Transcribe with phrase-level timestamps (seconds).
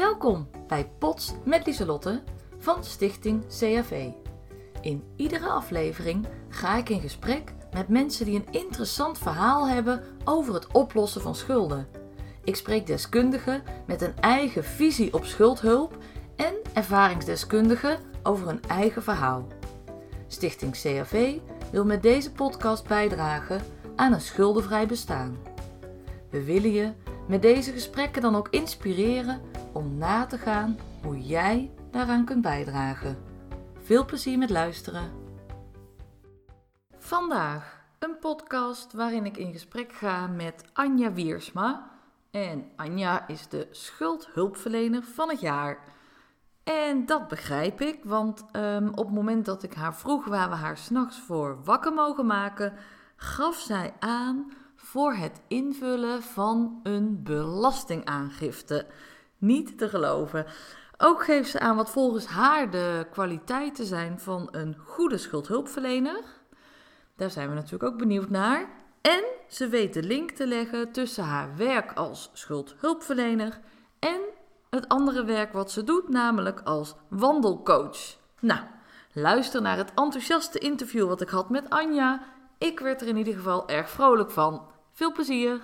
[0.00, 2.22] Welkom bij Pots met Lieselotte
[2.58, 4.08] van Stichting CAV.
[4.80, 10.54] In iedere aflevering ga ik in gesprek met mensen die een interessant verhaal hebben over
[10.54, 11.88] het oplossen van schulden.
[12.44, 15.96] Ik spreek deskundigen met een eigen visie op schuldhulp
[16.36, 19.46] en ervaringsdeskundigen over hun eigen verhaal.
[20.26, 21.38] Stichting CAV
[21.72, 23.60] wil met deze podcast bijdragen
[23.96, 25.36] aan een schuldenvrij bestaan.
[26.30, 26.92] We willen je
[27.30, 29.40] met deze gesprekken dan ook inspireren
[29.72, 33.18] om na te gaan hoe jij daaraan kunt bijdragen.
[33.82, 35.10] Veel plezier met luisteren.
[36.98, 41.90] Vandaag een podcast waarin ik in gesprek ga met Anja Wiersma.
[42.30, 45.78] En Anja is de schuldhulpverlener van het jaar.
[46.64, 50.56] En dat begrijp ik, want um, op het moment dat ik haar vroeg waar we
[50.56, 52.72] haar s'nachts voor wakker mogen maken,
[53.16, 54.52] gaf zij aan
[54.90, 58.86] voor het invullen van een belastingaangifte.
[59.38, 60.46] Niet te geloven.
[60.98, 66.22] Ook geeft ze aan wat volgens haar de kwaliteiten zijn van een goede schuldhulpverlener.
[67.16, 68.68] Daar zijn we natuurlijk ook benieuwd naar.
[69.00, 73.60] En ze weet de link te leggen tussen haar werk als schuldhulpverlener
[73.98, 74.20] en
[74.70, 78.16] het andere werk wat ze doet, namelijk als wandelcoach.
[78.40, 78.60] Nou,
[79.12, 82.22] luister naar het enthousiaste interview wat ik had met Anja.
[82.58, 84.78] Ik werd er in ieder geval erg vrolijk van.
[85.00, 85.60] Veel plezier!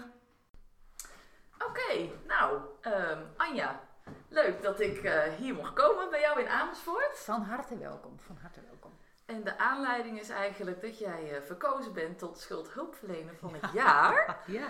[1.59, 3.81] Oké, nou, um, Anja,
[4.29, 7.19] leuk dat ik uh, hier mocht komen bij jou in Amersfoort.
[7.19, 8.93] Van harte welkom, van harte welkom.
[9.27, 14.39] En de aanleiding is eigenlijk dat jij uh, verkozen bent tot schuldhulpverlener van het jaar.
[14.47, 14.69] ja.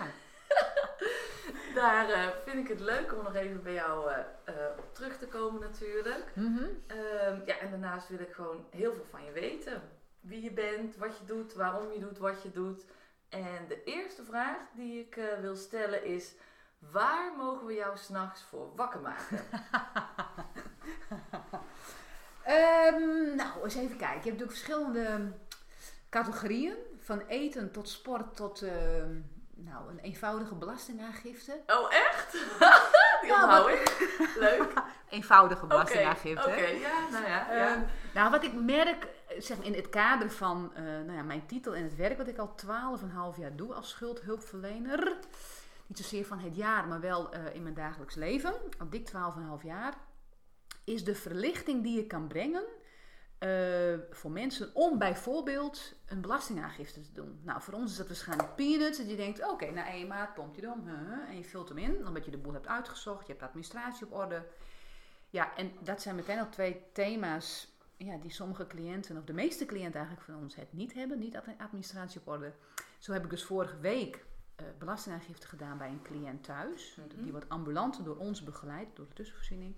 [1.81, 4.11] Daar uh, vind ik het leuk om nog even bij jou
[4.77, 6.31] op terug te komen natuurlijk.
[6.33, 6.83] Mm -hmm.
[7.45, 9.81] ja, en daarnaast wil ik gewoon heel veel van je weten.
[10.19, 12.85] Wie je bent, wat je doet, waarom je doet wat je doet.
[13.29, 16.33] En de eerste vraag die ik wil stellen is...
[16.79, 19.39] Waar mogen we jou s'nachts voor wakker maken?
[22.47, 24.23] um, nou, eens even kijken.
[24.23, 25.31] Je hebt natuurlijk verschillende
[26.09, 26.75] categorieën.
[26.99, 28.71] Van eten tot sport tot uh,
[29.55, 31.61] nou, een eenvoudige belastingaangifte.
[31.67, 32.31] Oh, echt?
[33.21, 34.15] Die onthoud ik.
[34.39, 34.73] Leuk.
[35.09, 36.41] eenvoudige belastingaangifte.
[36.41, 37.53] Oké, okay, okay, ja, nou ja.
[37.53, 37.73] ja.
[37.73, 39.07] Um, nou, wat ik merk
[39.37, 42.37] zeg in het kader van uh, nou ja, mijn titel en het werk wat ik
[42.37, 42.55] al
[43.35, 45.17] 12,5 jaar doe als schuldhulpverlener
[45.87, 49.15] niet zozeer van het jaar, maar wel uh, in mijn dagelijks leven, al dik 12,5
[49.63, 49.93] jaar,
[50.83, 52.63] is de verlichting die je kan brengen
[53.39, 57.39] uh, voor mensen om bijvoorbeeld een belastingaangifte te doen.
[57.43, 60.55] Nou, voor ons is dat waarschijnlijk peanuts, dat je denkt, oké, na 1 maart pompt
[60.55, 63.39] je uh, en je vult hem in, omdat je de boel hebt uitgezocht, je hebt
[63.39, 64.45] de administratie op orde.
[65.29, 69.65] Ja, en dat zijn meteen al twee thema's ja, die sommige cliënten, of de meeste
[69.65, 72.53] cliënten eigenlijk van ons, het niet hebben, niet administratie op orde.
[72.97, 74.25] Zo heb ik dus vorige week
[74.61, 76.95] uh, belastingaangifte gedaan bij een cliënt thuis.
[76.95, 77.23] Mm -hmm.
[77.23, 79.75] Die wordt ambulant door ons begeleid, door de tussenvoorziening.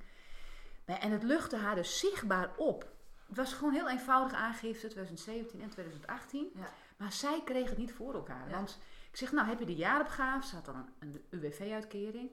[0.86, 2.92] En het luchtte haar dus zichtbaar op.
[3.28, 6.50] Het was gewoon heel eenvoudig aangifte, 2017 en 2018.
[6.56, 6.70] Ja.
[6.98, 8.50] Maar zij kreeg het niet voor elkaar.
[8.50, 8.56] Ja.
[8.56, 8.80] Want
[9.12, 10.48] ik zeg, nou heb je de jaaropgave?
[10.48, 12.30] Ze had dan een, een UWV-uitkering.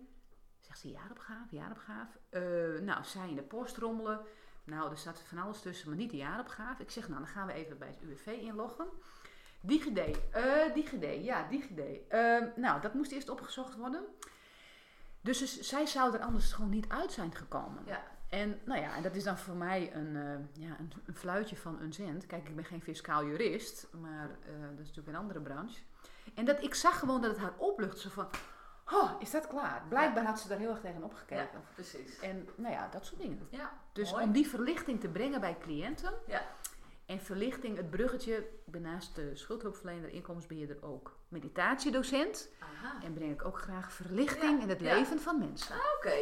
[0.61, 2.19] Zegt ze, jaaropgave, jaaropgave.
[2.31, 4.21] Uh, nou, zij in de post rommelen.
[4.67, 6.83] Nou, er staat van alles tussen, maar niet de jaaropgave.
[6.83, 8.87] Ik zeg, nou, dan gaan we even bij het UWV inloggen.
[9.61, 9.99] DigiD,
[10.37, 11.81] uh, DigiD, ja, DigiD.
[12.11, 14.05] Uh, nou, dat moest eerst opgezocht worden.
[15.21, 17.83] Dus, dus zij zou er anders gewoon niet uit zijn gekomen.
[17.87, 18.03] Ja.
[18.29, 21.57] En nou ja, en dat is dan voor mij een, uh, ja, een, een, fluitje
[21.57, 22.27] van een cent.
[22.27, 24.29] Kijk, ik ben geen fiscaal jurist, maar
[24.71, 25.81] dat is natuurlijk een andere branche.
[26.35, 27.99] En dat ik zag gewoon dat het haar oplucht.
[27.99, 28.29] Zo van,
[28.93, 29.83] oh, is dat klaar?
[29.89, 31.49] Blijkbaar had ze daar heel erg tegen opgekeken.
[31.53, 32.21] Ja, precies.
[32.21, 33.49] En nou ja, dat soort dingen.
[33.51, 34.25] Ja, dus mooi.
[34.25, 36.13] om die verlichting te brengen bij cliënten.
[36.27, 36.43] Ja.
[37.07, 42.49] En verlichting, het bruggetje, ik ben naast de schuldhulpverlener, inkomensbeheerder ook meditatiedocent.
[42.59, 43.03] Aha.
[43.05, 44.95] En breng ik ook graag verlichting Ja, in het ja.
[44.95, 45.75] leven van mensen.
[45.75, 46.15] Ah, Oké,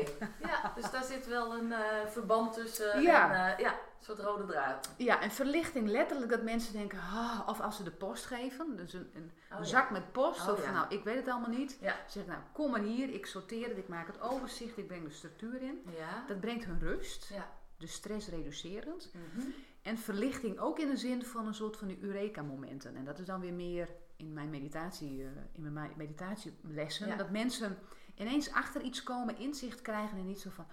[0.49, 3.03] ja, dus daar zit wel een eh, verband tussen.
[3.03, 3.33] Ja.
[3.49, 4.91] En, eh, ja, een soort rode draad.
[4.97, 8.93] Ja, en verlichting letterlijk dat mensen denken, ah, of als ze de post geven, dus
[8.93, 9.65] een, een Oh, ja.
[9.65, 11.79] zak met post, Oh, of nou, ik weet het allemaal niet.
[12.07, 15.15] Zeg nou, kom maar hier, ik sorteer het, ik maak het overzicht, ik breng de
[15.15, 15.83] structuur in.
[15.97, 16.25] Ja.
[16.29, 17.51] Dat brengt hun rust, Ja.
[17.79, 19.11] dus stress reducerend.
[19.35, 19.47] Mhm.
[19.85, 22.97] En verlichting ook in de zin van een soort van die Eureka-momenten.
[22.97, 27.07] En dat is dan weer meer in mijn, meditatie, eh, in mijn meditatielessen.
[27.07, 27.17] Ja.
[27.17, 27.79] Dat mensen
[28.15, 30.67] ineens achter iets komen, inzicht krijgen en niet zo van...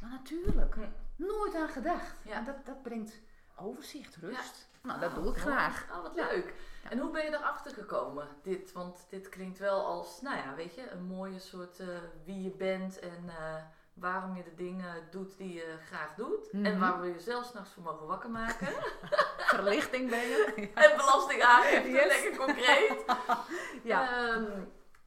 [0.00, 0.80] Maar natuurlijk, Hm.
[1.16, 2.16] nooit aan gedacht.
[2.24, 2.32] Ja.
[2.32, 3.20] En dat, dat brengt
[3.56, 4.68] overzicht, rust.
[4.82, 5.86] Nou, Ah, dat doe ik graag.
[5.92, 6.54] Oh, wat leuk.
[6.90, 8.28] En hoe ben je erachter gekomen?
[8.42, 11.86] Dit, want dit klinkt wel als, nou ja, weet je, een mooie soort eh,
[12.24, 13.62] wie je bent en eh,
[13.94, 16.50] waarom je de dingen doet die je graag doet.
[16.50, 16.78] En Mhm.
[16.78, 18.68] waar we je zelfs s'nachts voor mogen wakker maken.
[19.52, 20.46] Verlichting brengen.
[20.84, 22.06] en belastingaangifte, Yes.
[22.22, 23.04] lekker concreet.
[23.92, 24.28] ja.
[24.34, 24.62] Ehm,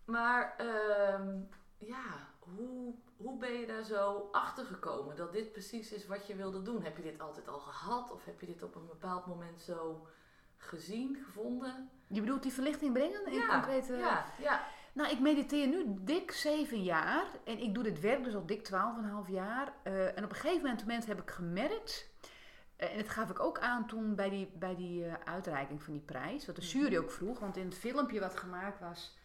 [0.06, 1.40] maar ehm,
[1.78, 2.04] ja,
[2.40, 6.36] hoe, hoe hoe ben je daar zo achter gekomen dat dit precies is wat je
[6.36, 6.84] wilde doen?
[6.84, 10.08] Heb je dit altijd al gehad of heb je dit op een bepaald moment zo
[10.58, 11.90] gezien, gevonden?
[12.08, 13.26] Je bedoelt die verlichting brengen?
[13.26, 13.94] In Ja, concrete...
[13.96, 14.64] Ja, ja.
[14.96, 17.26] Nou, ik mediteer nu dik zeven jaar.
[17.44, 19.74] En ik doe dit werk dus al dik twaalf en een half jaar.
[19.84, 22.10] Eh, en op een gegeven moment heb ik gemerkt...
[22.76, 25.94] eh, en dat gaf ik ook aan toen bij die, bij die eh, uitreiking van
[25.94, 26.46] die prijs.
[26.46, 27.40] Wat de jury ook vroeg.
[27.40, 29.18] Want in het filmpje wat gemaakt was...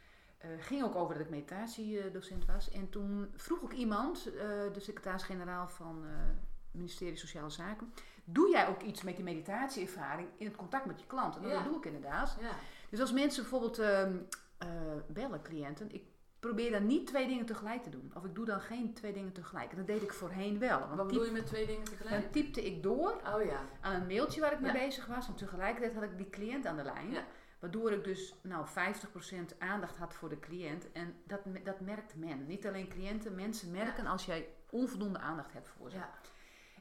[0.59, 2.71] ging ook over dat ik meditatiedocent was.
[2.71, 4.25] En toen vroeg ook iemand,
[4.73, 7.93] de secretaris-generaal van het ministerie Sociale Zaken...
[8.25, 11.37] Doe jij ook iets met die meditatieervaring in het contact met je klant?
[11.37, 11.63] En dat Ja.
[11.63, 12.37] doe ik inderdaad.
[12.41, 12.51] ja.
[12.91, 14.17] Dus als mensen bijvoorbeeld ehm,
[14.61, 14.69] eh,
[15.09, 16.03] bellen, cliënten, ik
[16.41, 18.13] probeer dan niet twee dingen tegelijk te doen.
[18.15, 19.71] Of ik doe dan geen twee dingen tegelijk.
[19.71, 20.79] En dat deed ik voorheen wel.
[20.81, 22.23] Want Wat bedoel je met twee dingen tegelijk?
[22.23, 23.61] dan typte ik door Oh ja.
[23.81, 24.79] aan een mailtje waar ik mee Ja.
[24.79, 25.29] bezig was.
[25.29, 27.11] En tegelijkertijd had ik die cliënt aan de lijn.
[27.13, 27.25] Ja.
[27.59, 30.93] Waardoor ik dus nou, 50% aandacht had voor de cliënt.
[30.93, 32.47] En dat, dat merkt men.
[32.47, 35.97] Niet alleen cliënten, mensen merken als jij onvoldoende aandacht hebt voor ze.
[35.97, 36.11] Ja.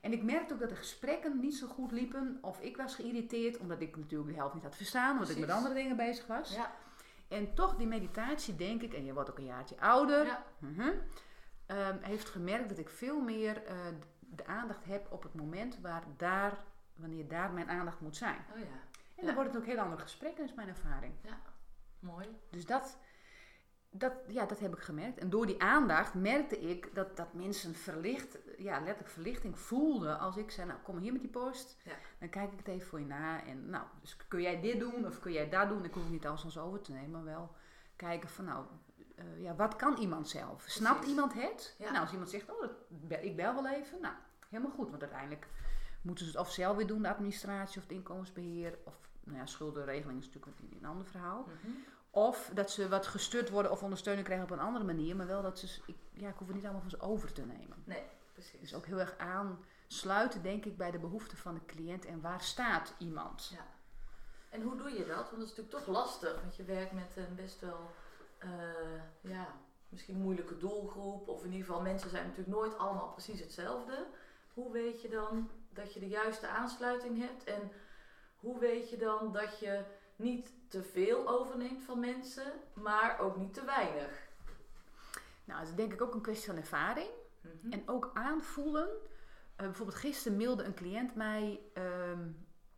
[0.02, 2.38] En ik merkte ook dat de gesprekken niet zo goed liepen.
[2.42, 5.14] Of ik was geïrriteerd, omdat ik natuurlijk de helft niet had verstaan.
[5.14, 6.54] Omdat ik met andere dingen bezig was.
[6.56, 6.72] Ja.
[7.30, 10.44] En toch die meditatie, denk ik, en je wordt ook een jaartje ouder, Ja.
[10.60, 10.90] mhm,
[11.66, 13.76] ehm, heeft gemerkt dat ik veel meer eh,
[14.20, 16.58] de aandacht heb op het moment waar daar,
[16.96, 18.38] wanneer daar mijn aandacht moet zijn.
[18.54, 18.64] Oh ja.
[18.66, 18.70] En
[19.16, 19.26] Ja.
[19.26, 21.14] dan wordt het ook heel andere gesprekken, is mijn ervaring.
[22.00, 22.40] Mooi.
[22.50, 22.98] Dus dat,
[23.92, 25.18] dat, ja, dat heb ik gemerkt.
[25.20, 30.20] En door die aandacht merkte ik dat, dat mensen verlicht, ja, letterlijk verlichting voelden.
[30.20, 31.92] Als ik zei, nou kom hier met die post, Ja.
[32.20, 33.46] dan kijk ik het even voor je na.
[33.46, 35.84] En nou, dus kun jij dit doen of kun jij dat doen?
[35.86, 37.52] Ik hoef niet alles ons over te nemen, maar wel
[37.96, 38.66] kijken van nou,
[39.16, 40.64] eh, ja, wat kan iemand zelf?
[40.68, 41.76] Snapt iemand het?
[41.78, 41.86] Ja.
[41.90, 44.02] Nou, als iemand zegt, oh, dat, ik bel wel even.
[44.02, 44.14] Nou,
[44.50, 45.48] helemaal goed, want uiteindelijk
[46.02, 48.78] moeten ze het of zelf weer doen, de administratie of het inkomensbeheer.
[48.84, 51.42] Of, nou ja, schuldenregeling is natuurlijk een, een ander verhaal.
[51.48, 51.72] Mhm.
[52.10, 55.16] Of dat ze wat gestut worden of ondersteuning krijgen op een andere manier.
[55.16, 57.46] Maar wel dat ze, ik, ja, ik hoef het niet allemaal van ze over te
[57.46, 57.84] nemen.
[57.84, 58.04] Nee,
[58.34, 58.60] precies.
[58.60, 62.06] Dus ook heel erg aansluiten, denk ik, bij de behoeften van de cliënt.
[62.06, 63.50] En waar staat iemand?
[63.54, 63.66] Ja.
[64.50, 65.30] En hoe doe je dat?
[65.30, 67.92] Want dat is natuurlijk toch lastig, want je werkt met een best wel,
[68.38, 68.50] eh,
[69.22, 69.48] ja,
[69.90, 71.28] misschien moeilijke doelgroep.
[71.28, 74.06] Of in ieder geval, mensen zijn natuurlijk nooit allemaal precies hetzelfde.
[74.54, 77.44] Hoe weet je dan dat je de juiste aansluiting hebt?
[77.44, 77.72] En
[78.36, 79.84] hoe weet je dan dat je
[80.16, 84.28] niet te veel overneemt van mensen, maar ook niet te weinig?
[85.44, 87.10] Nou, dat is denk ik ook een kwestie van ervaring.
[87.42, 87.72] Mhm.
[87.72, 88.88] En ook aanvoelen.
[89.56, 92.28] Eh, bijvoorbeeld gisteren mailde een cliënt mij ehm,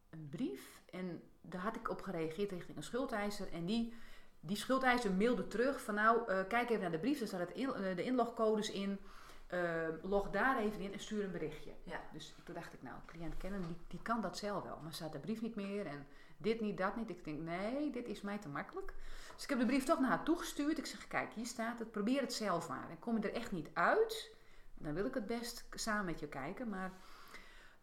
[0.09, 0.81] een brief.
[0.89, 3.51] En daar had ik op gereageerd richting een schuldeiser.
[3.53, 3.93] En die,
[4.39, 7.29] die schuldeiser mailde terug van nou, eh, kijk even naar de brief.
[7.29, 8.99] Daar het in, eh, de inlogcodes in.
[9.47, 11.71] Eh, log daar even in en stuur een berichtje.
[11.83, 12.01] Ja.
[12.13, 14.79] Dus toen dacht ik, nou, cliënt kennen, die, die kan dat zelf wel.
[14.83, 16.07] Maar staat de brief niet meer en
[16.41, 17.09] dit niet, dat niet.
[17.09, 18.93] Ik denk, nee, dit is mij te makkelijk.
[19.33, 20.77] Dus ik heb de brief toch naar haar toegestuurd.
[20.77, 21.91] Ik zeg, kijk, hier staat het.
[21.91, 22.89] Probeer het zelf maar.
[22.89, 24.31] En kom je er echt niet uit,
[24.77, 26.69] dan wil ik het best samen met je kijken.
[26.69, 26.91] Maar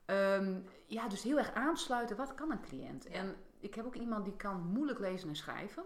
[0.05, 2.16] ehm, ja, dus heel erg aansluiten.
[2.16, 3.05] Wat kan een cliënt?
[3.05, 3.10] Ja.
[3.10, 5.84] En ik heb ook iemand die kan moeilijk lezen en schrijven.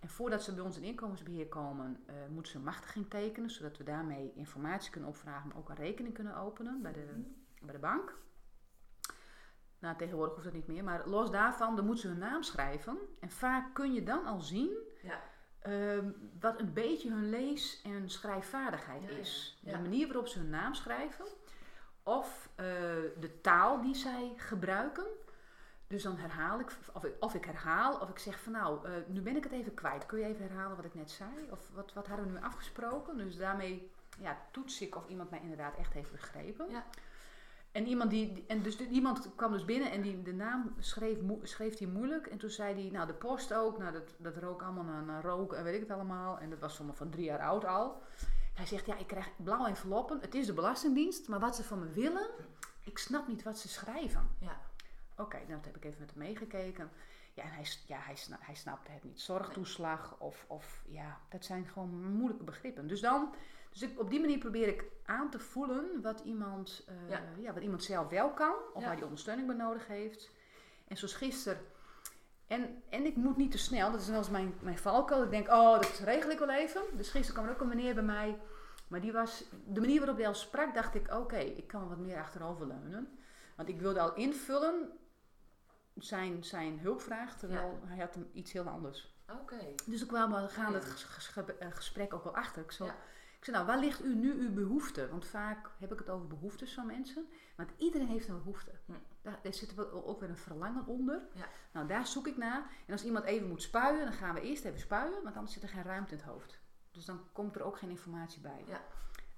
[0.00, 3.50] En voordat ze bij ons in inkomensbeheer komen, eh moeten ze een machtiging tekenen.
[3.50, 7.22] Zodat we daarmee informatie kunnen opvragen, maar ook een rekening kunnen openen bij de,
[7.60, 8.16] bij de bank.
[9.82, 10.84] Nou, tegenwoordig hoeft dat niet meer.
[10.84, 12.98] Maar los daarvan, dan moeten ze hun naam schrijven.
[13.20, 14.70] En vaak kun je dan al zien
[15.02, 15.20] Ja.
[15.58, 19.58] ehm, wat een beetje hun lees- en schrijfvaardigheid Ja, is.
[19.60, 19.72] Ja.
[19.72, 21.24] De manier waarop ze hun naam schrijven.
[22.02, 22.64] Of eh,
[23.20, 25.04] de taal die zij gebruiken.
[25.86, 28.92] Dus dan herhaal ik, of ik, of ik herhaal, of ik zeg van nou, eh,
[29.06, 30.06] nu ben ik het even kwijt.
[30.06, 31.30] Kun je even herhalen wat ik net zei?
[31.50, 33.16] Of wat, wat hadden we nu afgesproken?
[33.16, 36.70] Dus daarmee ja, toets ik of iemand mij inderdaad echt heeft begrepen.
[36.70, 36.84] Ja.
[37.72, 41.78] En iemand die, en dus iemand kwam dus binnen en die de naam schreef, schreef
[41.78, 42.26] hij moeilijk.
[42.26, 45.22] En toen zei hij, nou de post ook, nou dat, dat rook allemaal naar, naar
[45.22, 46.38] rook en weet ik het allemaal.
[46.38, 48.02] En dat was zomaar van drie jaar oud al.
[48.54, 51.78] Hij zegt, ja ik krijg blauwe enveloppen, het is de belastingdienst, maar wat ze van
[51.78, 52.30] me willen,
[52.84, 54.28] ik snap niet wat ze schrijven.
[54.38, 54.60] Ja.
[55.16, 56.90] Oké, nou dat heb ik even met hem meegekeken.
[57.34, 59.20] Ja, en hij, ja, hij, sna- hij snapte het niet.
[59.20, 62.86] Zorgtoeslag of, of ja, dat zijn gewoon moeilijke begrippen.
[62.86, 63.34] Dus dan,
[63.72, 67.20] dus ik, op die manier probeer ik aan te voelen wat iemand, eh, Ja.
[67.38, 67.52] ja.
[67.52, 68.54] wat iemand zelf wel kan.
[68.74, 68.86] Of Ja.
[68.86, 70.30] waar hij ondersteuning bij nodig heeft.
[70.88, 71.60] En zoals gisteren.
[72.46, 73.90] En, en ik moet niet te snel.
[73.92, 75.22] Dat is wel eens mijn, mijn valkuil.
[75.24, 76.82] Ik denk, oh, dat regel ik wel even.
[76.96, 78.40] Dus gisteren kwam er ook een meneer bij mij.
[78.88, 81.98] Maar die was, de manier waarop hij al sprak, dacht ik, oké, ik kan wat
[81.98, 83.18] meer achteroverleunen.
[83.56, 84.88] Want ik wilde al invullen
[85.94, 89.14] zijn, zijn hulpvraag, terwijl hij had hem iets heel anders.
[89.40, 89.74] Oké.
[89.86, 90.78] Dus ik kwam we gaan Ja.
[90.78, 91.34] het ges- ges-
[91.70, 92.62] gesprek ook wel achter.
[92.62, 92.96] Ik, zo, Ja.
[93.42, 95.08] Ik zei, nou, waar ligt u nu uw behoefte?
[95.08, 97.26] Want vaak heb ik het over behoeftes van mensen.
[97.56, 98.70] Want iedereen heeft een behoefte.
[98.86, 98.92] Hm.
[99.22, 101.22] Daar, daar zit ook weer een verlangen onder.
[101.34, 101.44] Ja.
[101.72, 102.70] Nou, daar zoek ik naar.
[102.86, 105.22] En als iemand even moet spuien, dan gaan we eerst even spuien.
[105.22, 106.60] Want anders zit er geen ruimte in het hoofd.
[106.90, 108.64] Dus dan komt er ook geen informatie bij.
[108.66, 108.80] Ja.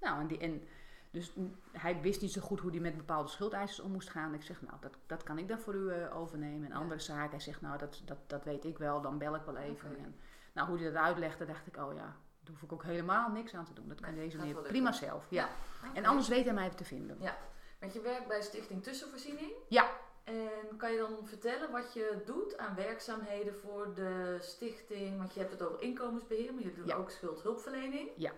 [0.00, 0.62] Nou, en, die, en
[1.10, 1.32] dus
[1.72, 4.34] hij wist niet zo goed hoe hij met bepaalde schuldeisers om moest gaan.
[4.34, 6.64] Ik zeg, nou, dat, dat kan ik dan voor u eh, overnemen.
[6.64, 6.80] En Ja.
[6.80, 9.56] andere zaken, hij zegt, nou, dat, dat, dat weet ik wel, dan bel ik wel
[9.56, 9.98] even.
[9.98, 10.16] En,
[10.52, 13.54] nou, hoe hij dat uitlegde, dacht ik, oh ja, daar hoef ik ook helemaal niks
[13.54, 13.88] aan te doen.
[13.88, 15.26] Dat kan Nee, deze meneer prima zelf.
[15.30, 15.48] Ja.
[15.94, 17.16] En anders weet hij mij te vinden.
[17.20, 17.36] Ja.
[17.80, 19.52] Want je werkt bij Stichting Tussenvoorziening.
[19.68, 19.90] Ja.
[20.24, 25.18] En kan je dan vertellen wat je doet aan werkzaamheden voor de stichting?
[25.18, 26.96] Want je hebt het over inkomensbeheer, maar je doet Ja.
[26.96, 28.10] ook schuldhulpverlening.
[28.16, 28.32] Ja,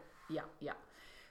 [0.58, 0.76] ja.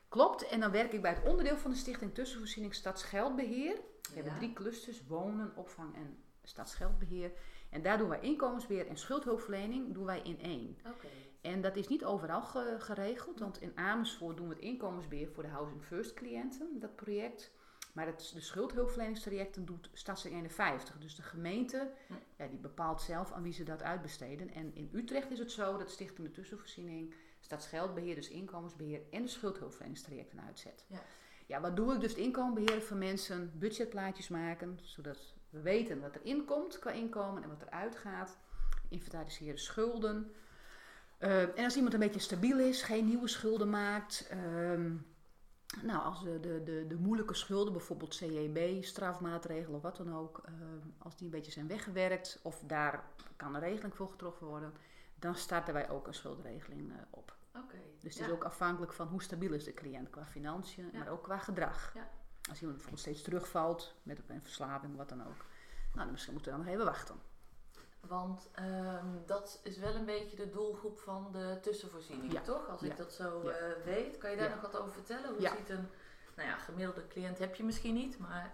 [0.10, 0.48] Klopt.
[0.48, 3.74] En dan werk ik bij het onderdeel van de Stichting Tussenvoorziening Stadsgeldbeheer.
[3.75, 4.38] We hebben Ja.
[4.38, 7.32] drie clusters, wonen, opvang en stadsgeldbeheer.
[7.70, 10.77] En daar doen wij inkomensbeheer en schuldhulpverlening doen wij in één.
[10.88, 11.08] Oké.
[11.46, 15.44] En dat is niet overal ge- geregeld, want in Amersfoort doen we het inkomensbeheer voor
[15.44, 17.52] de Housing First cliënten, dat project.
[17.94, 20.98] Maar het, de schuldhulpverleningstrajecten doet Stadsing 51.
[20.98, 22.14] Dus de gemeente Hm.
[22.38, 24.54] ja, die bepaalt zelf aan wie ze dat uitbesteden.
[24.54, 29.28] En in Utrecht is het zo dat Stichting de Tussenvoorziening, Stadsgeldbeheer, dus inkomensbeheer en de
[29.28, 30.86] schuldhulpverleningstrajecten uitzet.
[30.88, 31.02] Ja.
[31.46, 32.12] ja, wat doe ik dus?
[32.12, 37.50] Het inkomenbeheer voor mensen, budgetplaatjes maken, zodat we weten wat er inkomt qua inkomen en
[37.50, 38.38] wat er uitgaat.
[38.90, 40.32] Inventariseren schulden.
[41.19, 44.27] Uh, en als iemand een beetje stabiel is, geen nieuwe schulden maakt.
[44.29, 44.93] ehm,
[45.81, 50.41] nou, als de, de, de, de moeilijke schulden, bijvoorbeeld CEB, strafmaatregelen of wat dan ook,
[50.45, 53.03] ehm, als die een beetje zijn weggewerkt of daar
[53.36, 54.74] kan een regeling voor getroffen worden,
[55.19, 57.36] dan starten wij ook een schuldregeling eh, op.
[57.55, 57.77] Oké.
[58.00, 58.25] Dus het Ja.
[58.25, 61.00] is ook afhankelijk van hoe stabiel is de cliënt qua financiën, Ja.
[61.00, 61.91] maar ook qua gedrag.
[61.93, 62.10] Ja.
[62.50, 65.45] Als iemand bijvoorbeeld steeds terugvalt met een verslaving, wat dan ook,
[65.93, 67.15] nou, dan misschien moeten we dan nog even wachten.
[68.07, 72.41] Want ehm, dat is wel een beetje de doelgroep van de tussenvoorziening, Ja.
[72.41, 72.69] toch?
[72.69, 73.50] Als ik dat zo Ja.
[73.51, 74.17] eh, weet.
[74.17, 75.29] Kan je daar nog wat over vertellen?
[75.29, 75.88] Hoe ziet een
[76.35, 78.53] nou ja, gemiddelde cliënt heb je misschien niet, maar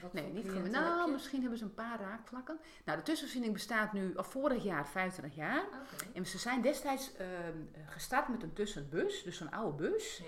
[0.00, 0.70] wat Nee, niet gewoon.
[0.70, 2.58] Nou, heb misschien hebben ze een paar raakvlakken.
[2.84, 5.64] Nou, de tussenvoorziening bestaat nu, of vorig jaar, 25 jaar.
[5.64, 6.04] Oké.
[6.14, 10.24] En ze zijn destijds ehm, gestart met een tussenbus, dus zo'n oude bus, Ja.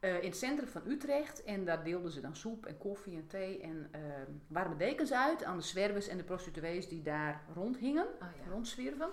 [0.00, 1.44] Eh, in het centrum van Utrecht.
[1.44, 5.44] En daar deelden ze dan soep en koffie en thee en ehm, warme dekens uit
[5.44, 8.50] aan de zwervers en de prostituees die daar rondhingen, Oh ja.
[8.50, 9.08] rondzwierven.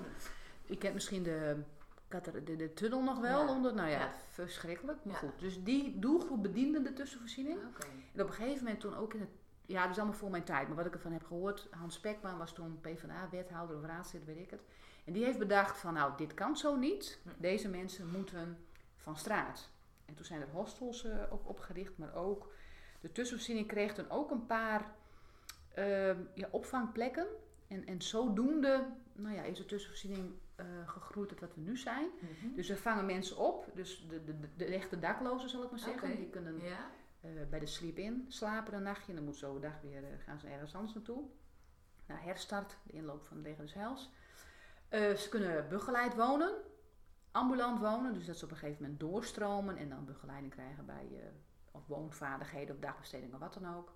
[0.65, 1.57] Je kent misschien de,
[2.43, 3.53] de, de tunnel nog wel Ja.
[3.53, 4.97] onder, nou ja, verschrikkelijk.
[5.05, 7.59] Maar goed, dus die doelgroep bediende de tussenvoorziening.
[7.67, 7.87] Oké.
[8.13, 9.29] En op een gegeven moment toen ook in het...
[9.65, 10.67] Ja, dat is allemaal voor mijn tijd.
[10.67, 11.67] Maar wat ik ervan heb gehoord...
[11.71, 14.61] Hans Spekman was toen PvdA-wethouder of raadslid, weet ik het.
[15.05, 15.93] En die heeft bedacht van...
[15.93, 17.19] Nou, dit kan zo niet.
[17.23, 17.29] Hm.
[17.37, 18.57] Deze mensen moeten
[18.95, 19.69] van straat.
[20.07, 21.97] En toen zijn er hostels eh, ook opgericht.
[21.97, 22.53] Maar ook...
[23.01, 24.95] De tussenvoorziening kreeg toen ook een paar
[25.73, 27.27] ehm, ja, opvangplekken.
[27.67, 32.09] En, en zodoende nou ja, is de tussenvoorziening eh, gegroeid tot wat we nu zijn.
[32.19, 32.55] Mhm.
[32.55, 33.69] Dus we vangen mensen op.
[33.73, 36.15] Dus de, de, de, de echte daklozen, zal ik maar zeggen.
[36.15, 36.89] Die kunnen Ja.
[37.21, 39.09] eh, bij de sleep-in slapen een nachtje.
[39.09, 41.23] En dan moet zo een dag weer, gaan ze ergens anders naartoe.
[42.05, 44.09] Naar herstart, de inloop van het leger des Heils.
[44.89, 46.53] Eh, ze kunnen begeleid wonen,
[47.31, 48.13] ambulant wonen.
[48.13, 51.27] Dus dat ze op een gegeven moment doorstromen en dan begeleiding krijgen bij eh,
[51.71, 53.93] of woonvaardigheden of dagbesteding of wat dan ook.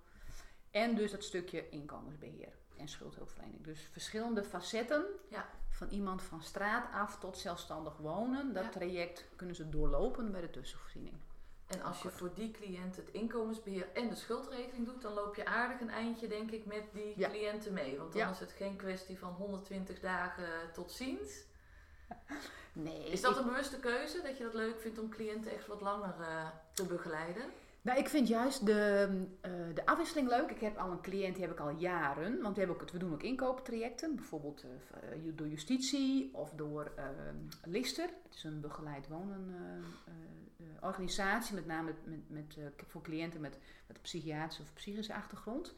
[0.71, 3.63] En dus dat stukje inkomensbeheer en schuldhulpverlening.
[3.63, 5.49] Dus verschillende facetten Ja.
[5.69, 8.53] van iemand van straat af tot zelfstandig wonen.
[8.53, 8.69] Dat Ja.
[8.69, 11.15] traject kunnen ze doorlopen bij de tussenvoorziening.
[11.67, 15.45] En als je voor die cliënt het inkomensbeheer en de schuldregeling doet, dan loop je
[15.45, 17.29] aardig een eindje, denk ik, met die Ja.
[17.29, 17.97] cliënten mee.
[17.97, 18.29] Want dan Ja.
[18.29, 21.43] is het geen kwestie van 120 dagen tot ziens.
[22.73, 25.67] Nee, Is dat ik- een bewuste keuze, dat je dat leuk vindt om cliënten echt
[25.67, 27.43] wat langer eh, te begeleiden?
[27.83, 29.09] Nou, ik vind juist de,
[29.41, 30.49] eh, de afwisseling leuk.
[30.51, 32.41] Ik heb al een cliënt, die heb ik al jaren.
[32.41, 34.15] Want we, hebben ook, we doen ook inkooptrajecten.
[34.15, 37.05] Bijvoorbeeld eh, door justitie of door eh,
[37.63, 38.09] Lister.
[38.23, 39.55] Het is een begeleid wonen
[40.81, 41.55] organisatie.
[41.55, 45.75] Met name met, met, voor cliënten met, met psychiatrische of psychische achtergrond.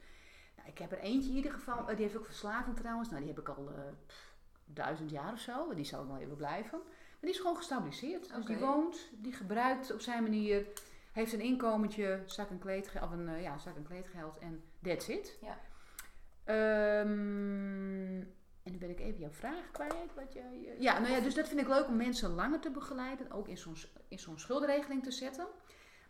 [0.55, 1.85] Nou, ik heb er eentje in ieder geval.
[1.85, 3.09] die heeft ook verslaving trouwens.
[3.09, 3.71] Nou, die heb ik al
[4.07, 4.32] pff,
[4.65, 5.74] duizend jaar of zo.
[5.74, 6.79] Die zal nog wel even blijven.
[6.79, 8.34] Maar die is gewoon gestabiliseerd.
[8.36, 10.65] Dus die woont, die gebruikt op zijn manier
[11.12, 15.08] heeft een inkomentje, zak en kleedgeld, of een, eh, ja, zak en kleedgeld en that's
[15.08, 15.38] it.
[15.41, 15.58] Ja.
[16.43, 18.22] Ehm,
[18.63, 20.13] en nu ben ik even jouw vraag kwijt.
[20.15, 23.32] Wat jij, ja, nou ja, dus dat vind ik leuk om mensen langer te begeleiden.
[23.32, 23.75] Ook in zo'n,
[24.08, 25.48] in zo'n schuldregeling te zetten.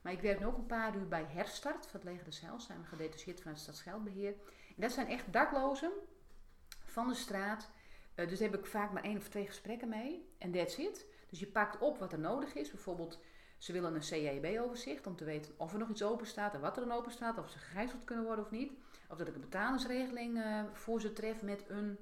[0.01, 2.65] Maar ik werk nu ook een paar uur bij Herstart van het Leger Heils.
[2.65, 4.33] Zijn we gedetacheerd vanuit het Stadsgeldbeheer.
[4.75, 5.91] En dat zijn echt daklozen
[6.85, 7.69] van de straat.
[8.15, 10.33] Eh, dus daar heb ik vaak maar één of twee gesprekken mee.
[10.37, 11.05] En that's it.
[11.29, 12.71] Dus je pakt op wat er nodig is.
[12.71, 13.19] Bijvoorbeeld
[13.57, 16.77] ze willen een CJB-overzicht om te weten of er nog iets open staat en wat
[16.77, 18.71] er dan open staat, of ze gegijzeld kunnen worden of niet.
[19.09, 21.97] Of dat ik een betalingsregeling eh, voor ze tref met een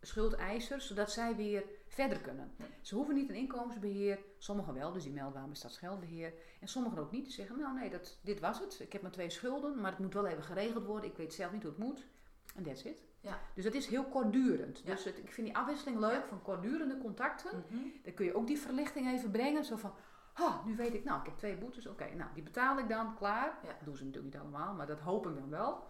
[0.00, 2.54] schuldeiser, zodat zij weer verder kunnen.
[2.80, 6.32] Ze hoeven niet een inkomensbeheer, sommigen wel, dus die melden aan bij Stadsgeldbeheer.
[6.60, 8.80] En sommigen ook niet, die zeggen, nou nee, dat, dit was het.
[8.80, 11.10] Ik heb maar twee schulden, maar het moet wel even geregeld worden.
[11.10, 12.06] Ik weet zelf niet hoe het moet.
[12.54, 13.02] En that's it.
[13.20, 13.40] Ja.
[13.54, 14.80] Dus dat is heel kortdurend.
[14.84, 14.90] Ja.
[14.94, 17.64] Dus het, ik vind die afwisseling leuk van kortdurende contacten.
[17.68, 17.82] Mhm.
[18.02, 19.64] Dan kun je ook die verlichting even brengen.
[19.64, 19.94] Zo van,
[20.40, 21.86] Oh, nu weet ik, nou, ik heb twee boetes.
[21.86, 23.58] Oké, nou, die betaal ik dan, klaar.
[23.62, 23.68] Ja.
[23.68, 25.84] Dat doen ze natuurlijk niet allemaal, maar dat hoop ik dan wel.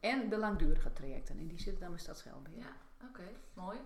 [0.00, 2.58] En de langdurige trajecten, en die zitten dan bij Stadsgeldbeheer.
[2.58, 2.76] Ja,
[3.08, 3.22] oké,
[3.54, 3.78] mooi.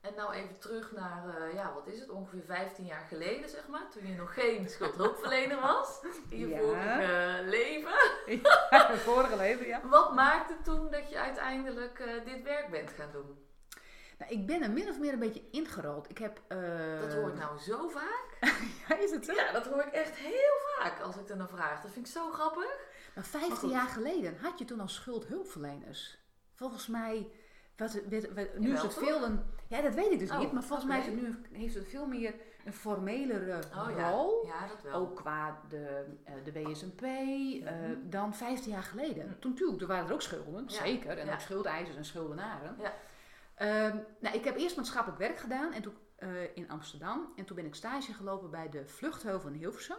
[0.00, 3.68] En nou even terug naar, eh, ja, wat is het, ongeveer 15 jaar geleden, zeg
[3.68, 6.58] maar, toen je nog geen schuldhulpverlener was in je Ja.
[6.58, 7.92] vorige leven.
[9.08, 9.80] Vorige leven, ja.
[9.88, 13.38] Wat maakte toen dat je uiteindelijk eh, dit werk bent gaan doen?
[14.18, 16.10] Nou, ik ben er min of meer een beetje ingerold.
[16.10, 16.40] Ik heb...
[16.48, 18.22] eh, Dat hoor ik nou zo vaak.
[18.88, 19.32] Ja, is het zo?
[19.34, 21.82] Ja, dat hoor ik echt heel vaak als ik er naar vraag.
[21.82, 22.78] Dat vind ik zo grappig.
[23.14, 23.70] Maar 15 goed.
[23.70, 26.18] jaar geleden had je toen al schuldhulpverleners.
[26.54, 27.28] Volgens mij,
[27.76, 29.04] wat, wat- wat- nu Jawel, is het toch?
[29.08, 29.44] veel een...
[29.68, 30.52] Ja, dat weet ik dus Oh, niet.
[30.52, 32.34] Maar volgens mij is het nu, heeft het veel meer
[32.64, 34.46] een formelere Oh ja, rol.
[34.46, 34.94] ja dat wel.
[34.94, 37.94] Ook qua de, eh, de WSMP eh, Mhm.
[38.02, 39.26] dan 15 jaar geleden.
[39.26, 39.38] Mhm.
[39.38, 41.18] Toen natuurlijk, er waren er ook schulden, Ja, zeker.
[41.18, 41.32] En ja.
[41.32, 42.76] ook schuldeisers en schuldenaren.
[42.80, 42.92] Ja.
[43.54, 47.32] Ehm, nou, ik heb eerst maatschappelijk werk gedaan en toen, eh, in Amsterdam.
[47.36, 49.96] En toen ben ik stage gelopen bij de Vluchtheuvel in Hilversum.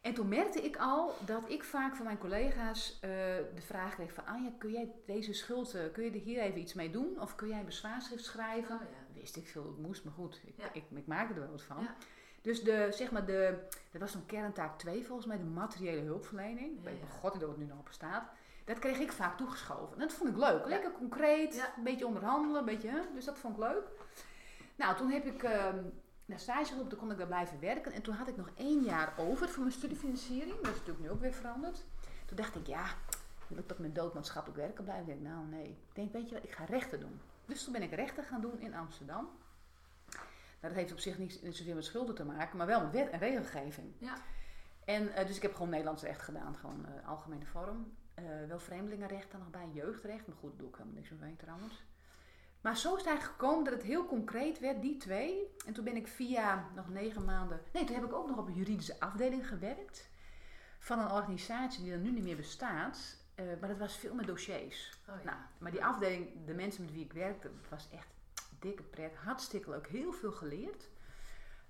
[0.00, 4.26] En toen merkte ik al dat ik vaak van mijn collega's de vraag kreeg van...
[4.26, 7.20] Anja, kun jij deze schuld, kun je er hier even iets mee doen?
[7.20, 8.74] Of kun jij een bezwaarschrift schrijven?
[8.74, 8.99] Oh, ja.
[9.20, 10.72] Wist ik veel, het moest, maar goed, ik, Ja.
[10.72, 11.82] ik, ik maakte er wel wat van.
[11.82, 11.94] Ja.
[12.42, 13.58] Dus de, zeg maar de,
[13.90, 16.78] dat was zo'n kerntaak 2 volgens mij, de materiële hulpverlening.
[16.78, 18.30] Ik weet god of het nu nog op bestaat.
[18.64, 19.92] Dat kreeg ik vaak toegeschoven.
[19.94, 20.66] En dat vond ik leuk.
[20.66, 23.84] Lekker concreet, een beetje onderhandelen, een beetje, dus dat vond ik leuk.
[24.76, 25.78] Nou, toen heb ik ehm
[26.24, 27.92] naar stage gelopen, toen kon ik daar blijven werken.
[27.92, 30.56] En toen had ik nog één jaar over voor mijn studiefinanciering.
[30.56, 31.84] Dat is natuurlijk nu ook weer veranderd.
[32.26, 32.84] Toen dacht ik, ja,
[33.46, 35.12] wil ik tot mijn dood maatschappelijk werken blijven?
[35.12, 35.68] Ik denk, nou nee.
[35.68, 37.20] Ik denk, weet je wat, ik ga rechten doen.
[37.50, 39.28] Dus toen ben ik rechten gaan doen in Amsterdam.
[40.60, 43.10] Nou, dat heeft op zich niet, zozeer met schulden te maken, maar wel met wet
[43.10, 43.92] en regelgeving.
[43.98, 44.14] Ja.
[44.84, 47.96] En eh, dus ik heb gewoon Nederlands recht gedaan, gewoon eh, algemene vorm.
[48.14, 50.26] Eh, wel vreemdelingenrecht dan nog bij, jeugdrecht.
[50.26, 51.84] Maar goed, daar doe ik helemaal niks mee trouwens.
[52.60, 55.56] Maar zo is het eigenlijk gekomen dat het heel concreet werd, die twee.
[55.66, 57.60] En toen ben ik via nog negen maanden...
[57.72, 60.10] Nee, toen heb ik ook nog op een juridische afdeling gewerkt.
[60.78, 63.19] Van een organisatie die er nu niet meer bestaat.
[63.40, 64.98] Eh, maar dat was veel met dossiers.
[65.08, 65.24] Oh, ja.
[65.24, 68.08] Nou, maar die afdeling, de mensen met wie ik werkte, was echt
[68.58, 69.14] dikke pret.
[69.16, 70.88] Hartstikke leuk, heel veel geleerd.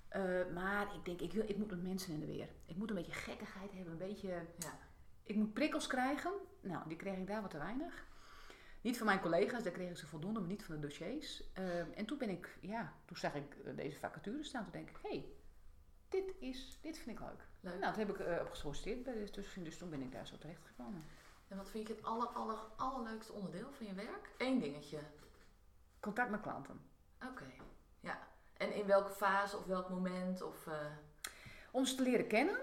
[0.09, 0.23] Eh,
[0.55, 2.49] maar ik denk, ik, wil, ik moet met mensen in de weer.
[2.67, 4.29] Ik moet een beetje gekkigheid hebben, een beetje...
[4.59, 4.79] Ja.
[5.23, 6.33] Ik moet prikkels krijgen.
[6.61, 8.07] Nou, die kreeg ik daar wat te weinig.
[8.81, 11.53] Niet van mijn collega's, daar kreeg ik ze voldoende, maar niet van de dossiers.
[11.53, 14.63] Eh, en toen ben ik, ja, toen zag ik deze vacature staan.
[14.63, 15.25] Toen denk ik, hé, hey,
[16.09, 17.47] dit, is, dit vind ik leuk.
[17.61, 17.81] Leuk.
[17.81, 19.29] Nou, toen heb ik eh, op gesolliciteerd bij
[19.63, 21.05] dus toen ben ik daar zo terecht gekomen.
[21.51, 24.31] En wat vind je het aller, aller, allerleukste onderdeel van je werk?
[24.39, 24.99] Eén dingetje.
[26.01, 26.81] Contact met klanten.
[27.31, 27.45] Oké,
[28.01, 28.19] ja.
[28.57, 30.43] En in welke fase of welk moment?
[30.43, 30.75] Of, eh,
[31.71, 32.59] Om ze te leren kennen.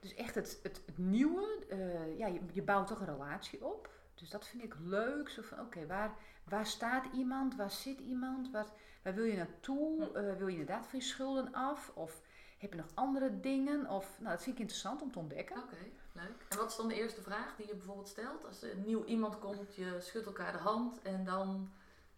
[0.00, 1.64] Dus echt het, het, het nieuwe.
[1.68, 3.90] eh, ja, je, je bouwt toch een relatie op.
[4.14, 5.28] Dus dat vind ik leuk.
[5.28, 7.56] Zo van, oké, waar, waar staat iemand?
[7.56, 8.50] Waar zit iemand?
[8.50, 8.66] Waar,
[9.02, 10.08] waar wil je naartoe?
[10.12, 10.16] Hm.
[10.16, 11.90] Eh, wil je inderdaad van je schulden af?
[11.94, 12.20] Of
[12.58, 13.88] heb je nog andere dingen?
[13.88, 15.62] Of, nou, dat vind ik interessant om te ontdekken.
[15.62, 15.76] Oké,
[16.12, 16.46] leuk.
[16.48, 18.44] En wat is dan de eerste vraag die je bijvoorbeeld stelt?
[18.44, 21.72] Als er een nieuw iemand komt, je schudt elkaar de hand en dan...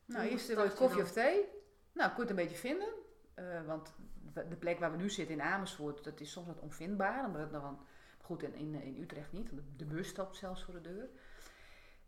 [0.05, 1.01] Nou, eerst je koffie dan?
[1.01, 1.45] of thee.
[1.93, 2.89] Nou, kun je het een beetje vinden.
[3.35, 3.93] Eh, want
[4.35, 7.25] de plek waar we nu zitten in Amersfoort, dat is soms wat onvindbaar.
[7.25, 7.79] Omdat het een,
[8.21, 9.51] goed, in, in, in Utrecht niet.
[9.51, 11.09] want De bus stopt zelfs voor de deur.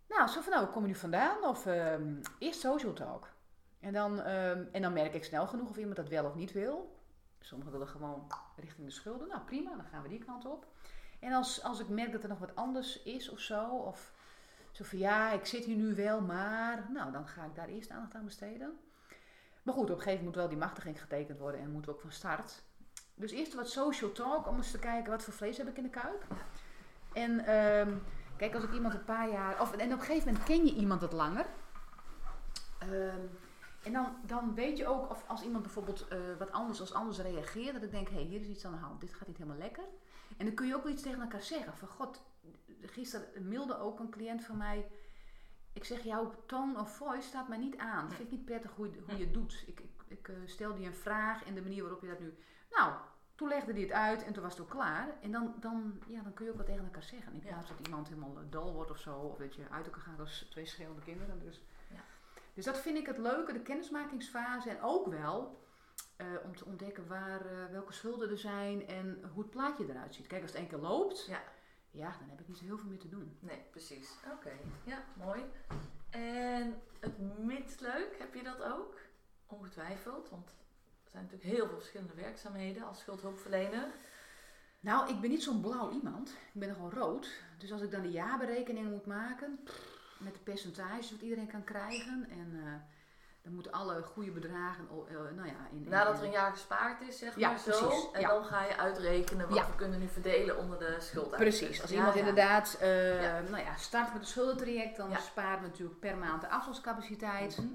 [0.08, 1.44] Nou, zo van, nou, kom je nu vandaan?
[1.44, 3.28] Of ehm, eerst social talk.
[3.80, 6.52] En dan, ehm, en dan merk ik snel genoeg of iemand dat wel of niet
[6.52, 6.96] wil.
[7.40, 9.28] Sommigen willen gewoon richting de schulden.
[9.28, 10.66] Nou, prima, dan gaan we die kant op.
[11.18, 14.12] En als, als ik merk dat er nog wat anders is of zo, of
[14.72, 16.86] zo van ja, ik zit hier nu wel, maar.
[16.92, 18.78] Nou, dan ga ik daar eerst aandacht aan besteden.
[19.62, 21.96] Maar goed, op een gegeven moment moet wel die machtiging getekend worden en moeten we
[21.96, 22.62] ook van start.
[23.14, 25.82] Dus eerst wat social talk om eens te kijken wat voor vlees heb ik in
[25.82, 26.24] de kuip.
[27.12, 27.96] En ehm,
[28.36, 29.60] kijk, als ik iemand een paar jaar.
[29.60, 31.46] Of, en op een gegeven moment ken je iemand wat langer.
[32.78, 33.26] Ehm,
[33.82, 37.18] en dan, dan weet je ook of als iemand bijvoorbeeld eh, wat anders als anders
[37.18, 39.36] reageert, dat ik denk, hé, hey, hier is iets aan de hand, dit gaat niet
[39.36, 39.84] helemaal lekker.
[40.36, 41.76] En dan kun je ook wel iets tegen elkaar zeggen.
[41.76, 42.22] Van god,
[42.80, 44.86] gisteren mailde ook een cliënt van mij.
[45.72, 48.04] Ik zeg, jouw tone of voice staat mij niet aan.
[48.04, 49.64] Ik vind het niet prettig hoe je, hoe je het doet.
[49.66, 52.34] Ik, ik, ik eh, stelde je een vraag en de manier waarop je dat nu...
[52.70, 52.92] Nou,
[53.34, 55.08] toen legde hij het uit en toen was het ook klaar.
[55.22, 57.32] En dan, dan, ja, dan kun je ook wat tegen elkaar zeggen.
[57.32, 57.48] In Ja.
[57.48, 59.14] plaats dat iemand helemaal eh, dol wordt of zo.
[59.16, 61.38] Of dat je uit elkaar gaat als twee schreeuwende kinderen.
[61.38, 61.62] Dus,
[61.92, 62.00] Ja.
[62.54, 64.70] dus dat vind ik het leuke, de kennismakingsfase.
[64.70, 65.64] En ook wel
[66.16, 70.14] eh, om te ontdekken waar, eh, welke schulden er zijn en hoe het plaatje eruit
[70.14, 70.26] ziet.
[70.26, 71.42] Kijk, als het één keer loopt, Ja.
[71.90, 73.36] ja, dan heb ik niet zo heel veel meer te doen.
[73.40, 74.10] Nee, precies.
[74.32, 74.52] Oké,
[74.84, 75.42] ja, mooi.
[76.10, 78.98] En het minst leuk, heb je dat ook?
[79.46, 80.48] Ongetwijfeld, want
[81.04, 83.86] er zijn natuurlijk heel veel verschillende werkzaamheden als schuldhulpverlener.
[84.80, 86.28] Nou, ik ben niet zo'n blauw iemand.
[86.28, 87.42] Ik ben nogal rood.
[87.58, 91.64] Dus als ik dan de jaarberekening moet maken, pff, met de percentages wat iedereen kan
[91.64, 92.72] krijgen, en, eh,
[93.46, 95.54] dan moeten alle goede bedragen, eh, nou ja...
[95.70, 97.70] In, in- Nadat er een jaar gespaard is, zeg Ja, maar zo.
[97.86, 98.28] precies, En ja.
[98.28, 101.30] dan ga je uitrekenen wat we kunnen nu verdelen onder de schuld.
[101.30, 102.88] Precies, als iemand inderdaad eh.
[103.50, 107.56] Nou ja, start met een schuldentraject, dan sparen we natuurlijk per maand de afstandscapaciteit.
[107.58, 107.66] Mhm.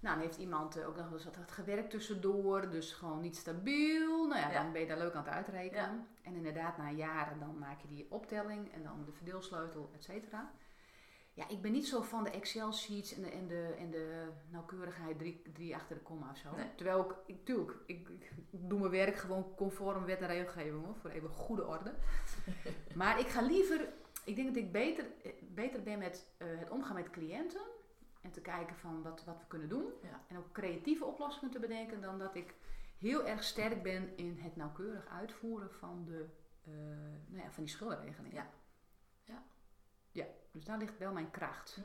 [0.00, 4.26] Nou, dan heeft iemand eh, ook nog eens wat gewerkt tussendoor, dus gewoon niet stabiel.
[4.26, 4.62] Nou ja, Ja.
[4.62, 6.06] dan ben je daar leuk aan het uitrekenen.
[6.22, 10.50] En inderdaad, na jaren dan maak je die optelling en dan de verdeelsleutel, et cetera.
[11.34, 15.18] Ja, ik ben niet zo van de Excel-sheets en de, en de, en de nauwkeurigheid
[15.18, 16.56] drie, drie achter de komma of zo.
[16.56, 16.74] Nee.
[16.74, 20.96] Terwijl ik, ik, tuurlijk, ik, ik doe mijn werk gewoon conform wet en regelgeving hoor,
[20.96, 21.94] voor even goede orde.
[22.94, 23.92] maar ik ga liever,
[24.24, 25.06] ik denk dat ik beter,
[25.40, 27.60] beter ben met eh, het omgaan met cliënten.
[28.20, 29.92] En te kijken van wat, wat we kunnen doen.
[30.02, 30.24] Ja.
[30.28, 32.00] En ook creatieve oplossingen te bedenken.
[32.00, 32.54] Dan dat ik
[32.98, 36.26] heel erg sterk ben in het nauwkeurig uitvoeren van, de,
[36.64, 36.72] eh,
[37.26, 38.34] nou ja, van die schuldenregeling.
[38.34, 38.50] Ja.
[40.14, 41.78] Ja, dus daar ligt wel mijn kracht.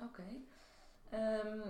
[0.00, 0.26] Oké.
[1.10, 1.60] Ehm,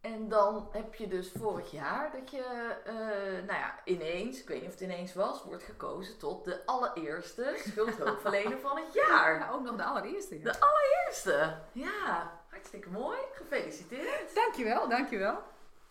[0.00, 4.60] en dan heb je dus vorig jaar dat je, eh, nou ja, ineens, ik weet
[4.60, 9.38] niet of het ineens was, wordt gekozen tot de allereerste schuldhulpverlener van het jaar.
[9.38, 10.38] Ja, ook nog de allereerste.
[10.38, 10.44] Ja.
[10.44, 10.58] De
[11.06, 11.58] Eerste.
[11.72, 13.18] Ja, hartstikke mooi.
[13.32, 14.34] Gefeliciteerd.
[14.34, 15.42] Dankjewel, dankjewel.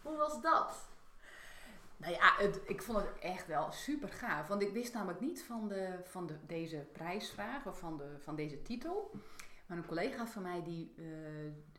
[0.01, 0.88] Hoe was dat?
[1.99, 4.47] Nou ja, ik vond het echt wel super gaaf.
[4.47, 8.35] Want ik wist namelijk niet van, de, van de, deze prijsvraag of van, de, van
[8.35, 9.11] deze titel.
[9.65, 11.03] Maar een collega van mij die, eh,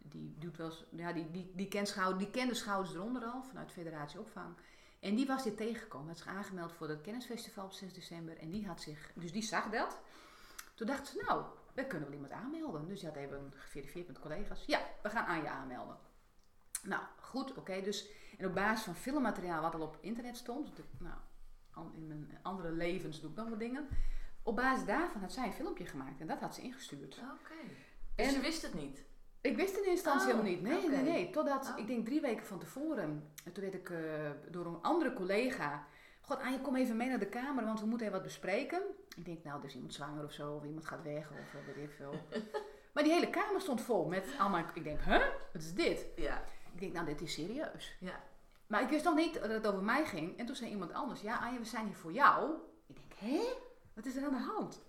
[0.03, 4.21] die doet wel ja, die, die, die, kent die kende Schouders eronder al vanuit Federatie
[4.21, 4.55] Opvang.
[5.01, 6.09] En die was dit tegengekomen.
[6.09, 8.39] Had zich aangemeld voor het kennisfestival op 6 december.
[8.39, 10.01] En die had zich, dus die zag dat.
[10.75, 12.89] Toen dacht ze, nou, we kunnen wel iemand aanmelden.
[12.89, 14.65] Dus die had even geverifieerd met collega's.
[14.67, 15.97] Ja, we gaan aan je aanmelden.
[16.83, 17.81] Nou, goed, oké.
[17.83, 20.71] dus, en op basis van filmmateriaal wat al op internet stond.
[20.99, 21.17] Nou,
[21.95, 23.89] in mijn andere levens doe ik nog wat dingen.
[24.43, 26.21] Op basis daarvan had zij een filmpje gemaakt.
[26.21, 27.19] En dat had ze ingestuurd.
[27.19, 27.55] Oké.
[28.17, 29.05] Dus En- je wist het niet?
[29.41, 30.83] Ik wist het in eerste instantie Oh, helemaal niet.
[30.83, 31.31] Nee, nee, nee.
[31.31, 31.79] Totdat, Oh.
[31.79, 33.99] ik denk drie weken van tevoren, en toen werd ik eh,
[34.51, 35.87] door een andere collega...
[36.21, 38.83] God, Anja, kom even mee naar de kamer, want we moeten even wat bespreken.
[39.17, 41.75] Ik denk, nou, er is iemand zwanger of zo, of iemand gaat weg, of eh,
[41.75, 42.15] weet ik veel.
[42.95, 44.65] maar die hele kamer stond vol met allemaal...
[44.75, 45.27] Ik denk, huh?
[45.53, 46.07] Wat is dit?
[46.17, 46.43] Ja.
[46.73, 47.97] Ik denk, nou, dit is serieus.
[48.01, 48.21] Ja.
[48.67, 50.39] Maar ik wist nog niet dat het over mij ging.
[50.39, 52.55] En toen zei iemand anders, ja, Anja, we zijn hier voor jou.
[52.87, 53.41] Ik denk, hé?
[53.95, 54.81] Wat is er aan de hand?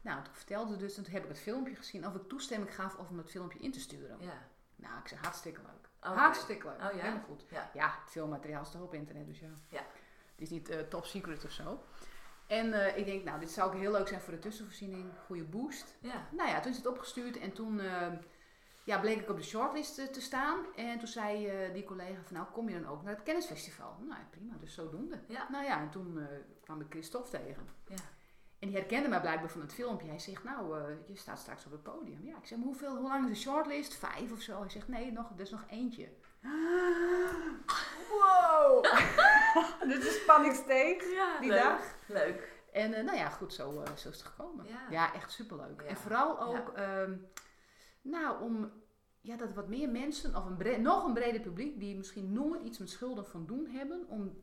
[0.00, 2.96] Nou, toen vertelde dus, en toen heb ik het filmpje gezien, of ik toestemming gaf
[2.96, 4.16] om het filmpje in te sturen.
[4.20, 4.48] Ja.
[4.76, 6.14] Nou, ik zei, hartstikke leuk.
[6.14, 6.76] Hartstikke leuk.
[6.76, 7.02] Oh ja?
[7.02, 7.44] Helemaal goed.
[7.50, 7.70] Ja.
[7.74, 9.50] Ja, het filmmateriaal is toch op internet, dus ja.
[9.68, 9.86] Ja.
[10.32, 11.84] Het is niet eh, top secret of zo.
[12.46, 15.10] En eh, ik denk, nou, dit zou ook heel leuk zijn voor de tussenvoorziening.
[15.26, 15.96] Goede boost.
[16.00, 16.28] Ja.
[16.30, 18.06] Nou ja, toen is het opgestuurd en toen eh,
[18.86, 20.58] ja, bleek ik op de shortlist eh, te staan.
[20.76, 23.96] En toen zei eh, die collega van, nou, kom je dan ook naar het kennisfestival?
[24.00, 25.20] Nou, prima, dus zodoende.
[25.28, 25.46] Ja.
[25.50, 26.24] Nou ja, en toen eh,
[26.60, 27.68] kwam ik Christophe tegen.
[27.86, 27.96] Ja.
[28.58, 30.08] En die herkende mij blijkbaar van het filmpje.
[30.08, 32.24] Hij zegt, nou, je staat straks op het podium.
[32.24, 33.94] Ja, ik zeg, maar hoeveel, hoe lang is de shortlist?
[33.94, 34.60] Vijf of zo?
[34.60, 36.08] Hij zegt, nee, nog, er is nog eentje.
[38.10, 38.82] Wow!
[39.90, 41.62] de spanning steeg Ja, die leuk.
[41.62, 41.80] dag.
[42.06, 42.54] Leuk.
[42.72, 44.64] En nou ja, goed, zo, zo is het gekomen.
[44.66, 44.86] Ja.
[44.90, 45.82] Ja, echt superleuk.
[45.82, 45.88] Ja.
[45.88, 47.12] En vooral ook, ehm,
[48.10, 48.72] nou, om
[49.20, 52.78] ja, dat wat meer mensen, of een nog een breder publiek, die misschien nooit iets
[52.78, 54.38] met schulden van doen hebben, om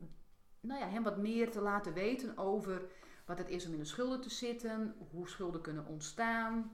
[0.60, 2.82] nou ja, hem wat meer te laten weten over
[3.26, 6.72] wat het is om in de schulden te zitten, hoe schulden kunnen ontstaan,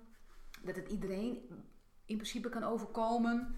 [0.63, 1.49] dat het iedereen
[2.05, 3.55] in principe kan overkomen.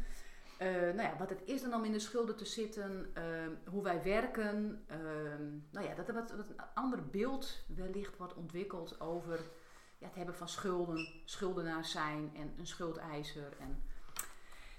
[0.58, 3.82] Eh, nou ja, wat het is dan om in de schulden te zitten, ehm, hoe
[3.82, 4.84] wij werken.
[4.86, 9.40] ehm, nou ja, dat er wat een ander beeld wellicht wordt ontwikkeld over
[10.02, 13.56] ja, het hebben van schulden, schuldenaar zijn en een schuldeiser.
[13.58, 13.82] En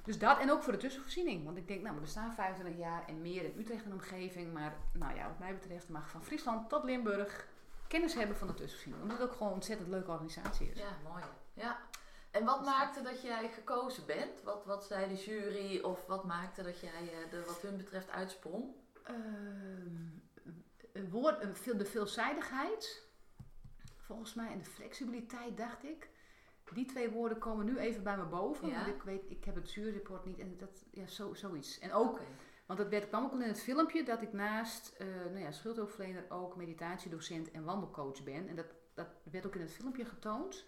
[0.04, 1.46] dus dat en ook voor de tussenvoorziening.
[1.46, 4.54] Want ik denk, nou, we bestaan 25 jaar en meer in Utrecht en omgeving.
[4.54, 7.48] Maar nou ja, wat mij betreft mag van Friesland tot Limburg
[7.88, 9.04] kennis hebben van de tussenvoorziening.
[9.04, 10.78] Omdat het ook gewoon een ontzettend leuke organisatie is.
[10.78, 11.24] Ja, mooi.
[11.54, 11.80] Ja.
[12.32, 14.44] En wat maakte dat jij gekozen bent?
[14.44, 18.10] Wat, wat zei de jury of wat maakte dat jij eh, er wat hun betreft
[18.10, 18.66] uitsprong?
[19.04, 20.14] Ehm,
[20.94, 23.04] een woord, de veelzijdigheid,
[24.14, 26.10] volgens mij, en de flexibiliteit, dacht ik.
[26.74, 28.68] Die twee woorden komen nu even bij me boven.
[28.68, 28.76] Ja.
[28.76, 31.80] Want ik weet, ik heb het juryrapport niet en dat, ja, zo, zoiets.
[31.80, 32.20] En ook,
[32.66, 35.52] want dat werd, kwam ook al in het filmpje, dat ik naast eh nou ja,
[35.52, 38.48] schuldhulpverlener ook meditatiedocent en wandelcoach ben.
[38.48, 40.66] En dat, dat werd ook in het filmpje getoond.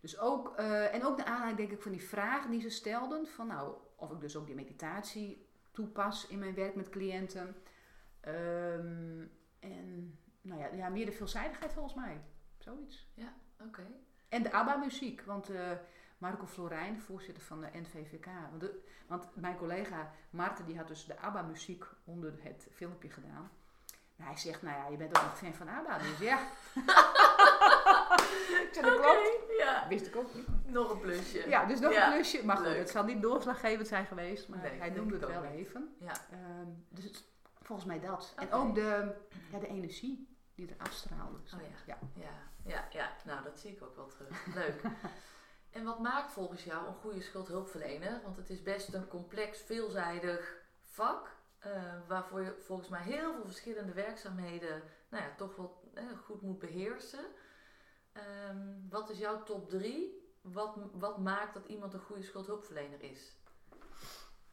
[0.00, 3.26] Dus ook, eh, en ook de aanleiding denk ik van die vragen die ze stelden.
[3.26, 7.56] Van nou, of ik dus ook die meditatie toepas in mijn werk met cliënten.
[8.20, 9.26] Ehm,
[9.58, 12.20] en nou ja, ja, meer de veelzijdigheid volgens mij.
[12.64, 13.06] Zoiets.
[13.60, 13.86] Oké.
[14.28, 15.22] En de ABBA-muziek.
[15.22, 15.70] Want eh,
[16.18, 18.26] Marco Florijn, voorzitter van de NVVK.
[18.50, 23.50] Want, de- want mijn collega Maarten die had dus de ABBA-muziek onder het filmpje gedaan.
[24.16, 25.98] Nou, hij zegt, nou ja, je bent ook nog fan van ABBA.
[25.98, 26.38] Dus ja,
[28.64, 29.36] Ik zeg, dat klopt.
[29.58, 29.88] Ja.
[29.88, 30.46] Wist ik ook niet.
[30.66, 31.48] Nog een plusje.
[31.48, 32.44] Ja, dus nog Ja, een plusje.
[32.44, 32.78] Maar goed, leuk.
[32.78, 34.48] het zal niet doorslaggevend zijn geweest.
[34.48, 35.50] Maar Nee, hij noemde het wel niet.
[35.50, 35.94] even.
[36.00, 36.12] Ja.
[36.30, 37.24] Ehm, dus het-
[37.62, 38.32] volgens mij dat.
[38.36, 39.14] En ook de,
[39.52, 41.36] ja, de energie die er afstraalde.
[41.54, 41.98] Oh ja.
[42.14, 42.28] ja.
[42.64, 43.16] Ja, ja.
[43.24, 44.46] Nou, dat zie ik ook wel terug.
[44.54, 44.82] Leuk.
[45.76, 48.20] en wat maakt volgens jou een goede schuldhulpverlener?
[48.22, 51.32] Want het is best een complex, veelzijdig vak.
[51.58, 56.42] eh, waarvoor je volgens mij heel veel verschillende werkzaamheden nou ja, toch wel eh, goed
[56.42, 57.24] moet beheersen.
[58.12, 60.22] Ehm, wat is jouw top 3?
[60.40, 63.36] Wat, wat maakt dat iemand een goede schuldhulpverlener is?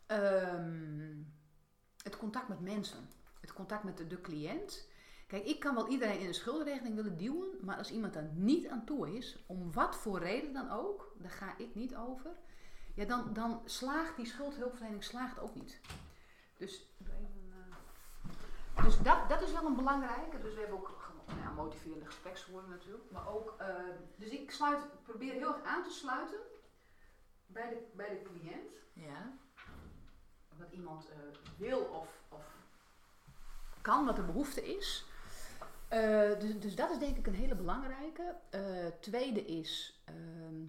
[0.06, 1.18] Ehm,
[2.04, 3.10] het contact met mensen.
[3.40, 4.88] Het contact met de, de cliënt.
[5.32, 8.68] Kijk, ik kan wel iedereen in een schuldenregeling willen duwen, maar als iemand daar niet
[8.68, 12.32] aan toe is, om wat voor reden dan ook, daar ga ik niet over,
[12.96, 15.82] ja, dan, dan slaagt die schuldhulpverlening slaagt ook niet.
[16.58, 20.42] Dus, eh, dus dat, dat is wel een belangrijke.
[20.42, 21.14] Dus we hebben ook
[21.44, 23.12] ja, motiverende gespreksvoering natuurlijk.
[23.12, 23.76] Maar ook, eh,
[24.16, 26.40] dus ik sluit, probeer heel erg aan te sluiten
[27.46, 29.32] bij de, bij de cliënt Ja,
[30.58, 31.18] wat iemand eh,
[31.58, 32.56] wil of, of
[33.82, 35.10] kan, wat de behoefte is.
[35.92, 38.36] Eh, dus, dus dat is denk ik een hele belangrijke.
[38.50, 38.62] Eh,
[39.00, 40.60] tweede is, ehm,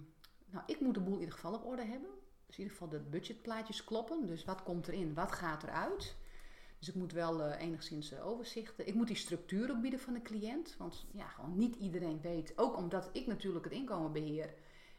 [0.45, 2.09] nou, ik moet de boel in ieder geval op orde hebben.
[2.45, 4.25] Dus in ieder geval de budgetplaatjes kloppen.
[4.25, 6.15] Dus wat komt erin, wat gaat eruit.
[6.79, 8.87] Dus ik moet wel eh, enigszins overzichten.
[8.87, 10.75] Ik moet die structuur ook bieden van de cliënt.
[10.77, 12.53] Want ja, gewoon niet iedereen weet.
[12.55, 14.53] Ook omdat ik natuurlijk het inkomen beheer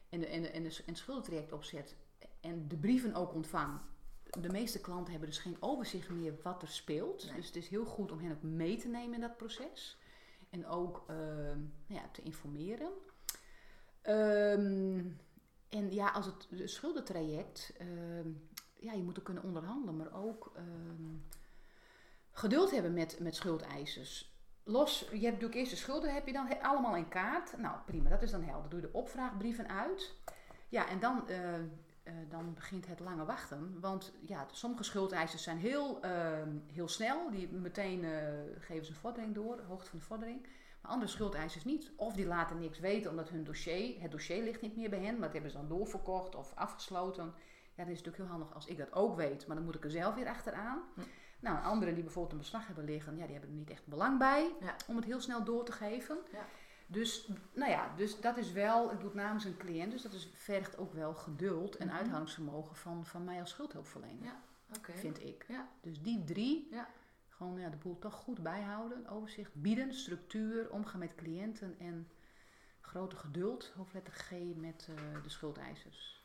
[0.08, 1.96] en, de, en, de, en, de, en het schuldentraject opzet.
[2.40, 3.80] En de brieven ook ontvang
[4.40, 7.24] de meeste klanten hebben dus geen overzicht meer wat er speelt.
[7.24, 7.34] Nee.
[7.34, 9.98] Dus het is heel goed om hen ook mee te nemen in dat proces.
[10.54, 12.92] En ook ehm, ja, te informeren.
[14.02, 15.02] Ehm,
[15.68, 18.28] en ja, als het de schuldentraject, ehm,
[18.74, 20.52] ja, je moet er kunnen onderhandelen, maar ook
[22.30, 24.38] geduld hebben met, met schuldeisers.
[24.64, 27.58] Los, je hebt natuurlijk eerst de schulden, heb je dan allemaal in kaart.
[27.58, 28.70] Nou, prima, dat is dan helder.
[28.70, 30.14] Doe je de opvraagbrieven uit.
[30.68, 31.28] Ja, en dan,
[32.04, 33.80] eh, dan begint het lange wachten.
[33.80, 37.30] Want ja, sommige schuldeisers zijn heel, ehm, heel snel.
[37.30, 40.46] Die meteen eh, geven ze een vordering door, hoogte van de vordering.
[40.80, 41.90] Maar andere schuldeisers niet.
[41.96, 45.12] Of die laten niks weten omdat hun dossier, het dossier ligt niet meer bij hen.
[45.12, 47.24] Maar dat hebben ze dan doorverkocht of afgesloten.
[47.74, 49.46] Ja, dan is natuurlijk heel handig als ik dat ook weet.
[49.46, 50.82] Maar dan moet ik er zelf weer achteraan.
[50.94, 51.00] Hm.
[51.40, 54.18] Nou, anderen die bijvoorbeeld een beslag hebben liggen, ja, die hebben er niet echt belang
[54.18, 54.76] bij Ja.
[54.86, 56.18] om het heel snel door te geven.
[56.32, 56.46] Ja.
[56.86, 60.12] Dus, nou ja, dus dat is wel, ik doe het namens een cliënt, dus dat
[60.12, 61.96] is, vergt ook wel geduld en Mhm.
[61.96, 64.40] uithoudingsvermogen van, van mij als schuldhulpverlener, Ja.
[64.82, 65.44] Vind ik.
[65.48, 65.68] Ja.
[65.80, 66.88] Dus die drie, Ja.
[67.28, 72.08] gewoon ja, de boel toch goed bijhouden, overzicht bieden, structuur, omgaan met cliënten en
[72.80, 76.22] grote geduld, hoofdletter G, met eh, de schuldeisers.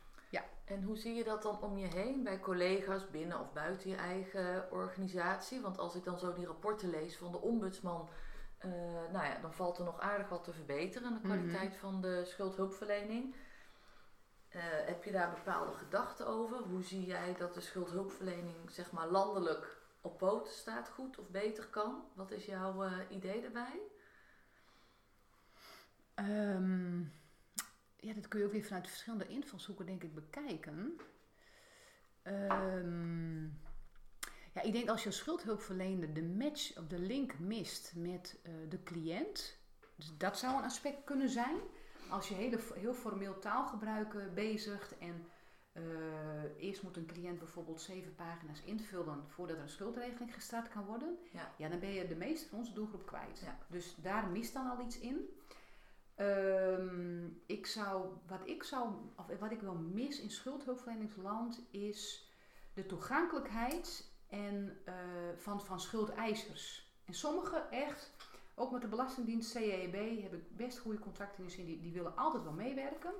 [0.65, 3.95] En hoe zie je dat dan om je heen bij collega's binnen of buiten je
[3.95, 5.61] eigen organisatie?
[5.61, 8.09] Want als ik dan zo die rapporten lees van de ombudsman,
[8.59, 8.69] eh,
[9.11, 11.33] nou ja, dan valt er nog aardig wat te verbeteren aan de Mhm.
[11.33, 13.35] kwaliteit van de schuldhulpverlening.
[14.49, 16.57] Eh, heb je daar bepaalde gedachten over?
[16.57, 21.67] Hoe zie jij dat de schuldhulpverlening zeg maar landelijk op poten staat, goed of beter
[21.67, 22.03] kan?
[22.13, 23.79] Wat is jouw eh, idee daarbij?
[26.15, 26.99] Ehm,
[27.95, 30.97] ja, dat kun je ook weer vanuit verschillende invalshoeken, denk ik, bekijken.
[32.21, 33.45] Ehm,
[34.53, 38.51] ja, ik denk als je als schuldhulpverlener de match of de link mist met eh,
[38.69, 39.57] de cliënt,
[39.95, 41.57] dus dat zou een aspect kunnen zijn.
[42.09, 45.25] Als je hele, heel formeel taalgebruik bezigt en
[45.71, 45.83] eh,
[46.57, 51.17] eerst moet een cliënt bijvoorbeeld zeven pagina's invullen voordat er een schuldregeling gestart kan worden,
[51.31, 51.53] Ja.
[51.57, 53.39] ja, dan ben je de meeste van onze doelgroep kwijt.
[53.39, 53.57] Ja.
[53.67, 55.29] Dus daar mist dan al iets in.
[56.15, 62.27] Ehm, ik zou, wat ik zou, of wat ik wel mis in schuldhulpverleningsland is
[62.73, 64.93] de toegankelijkheid en, eh,
[65.35, 66.93] van, van schuldeisers.
[67.05, 68.11] En sommige echt,
[68.55, 71.93] ook met de Belastingdienst CEB heb ik best goede contacten in de zin, die, die
[71.93, 73.11] willen altijd wel meewerken.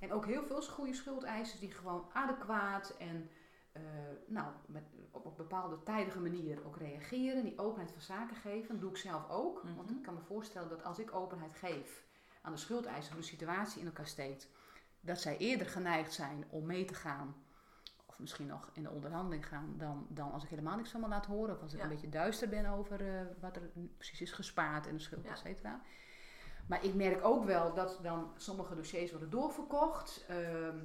[0.00, 3.30] En ook heel veel goede schuldeisers die gewoon adequaat en
[3.72, 3.82] eh,
[4.26, 8.68] nou, met, op een bepaalde tijdige manier ook reageren, die openheid van zaken geven.
[8.68, 9.62] Dat doe ik zelf ook.
[9.62, 9.96] Want Mhm.
[9.98, 12.04] ik kan me voorstellen dat als ik openheid geef
[12.42, 14.48] aan de schuldeiser hoe de situatie in elkaar steekt,
[15.00, 17.44] dat zij eerder geneigd zijn om mee te gaan.
[18.22, 21.26] Misschien nog in de onderhandeling gaan dan, dan als ik helemaal niks van me laat
[21.26, 21.54] horen.
[21.54, 21.84] Of als ik Ja.
[21.84, 25.30] een beetje duister ben over eh, wat er precies is gespaard en de schuld, Ja.
[25.30, 25.80] et cetera.
[26.66, 30.24] Maar ik merk ook wel dat dan sommige dossiers worden doorverkocht.
[30.28, 30.78] Ehm,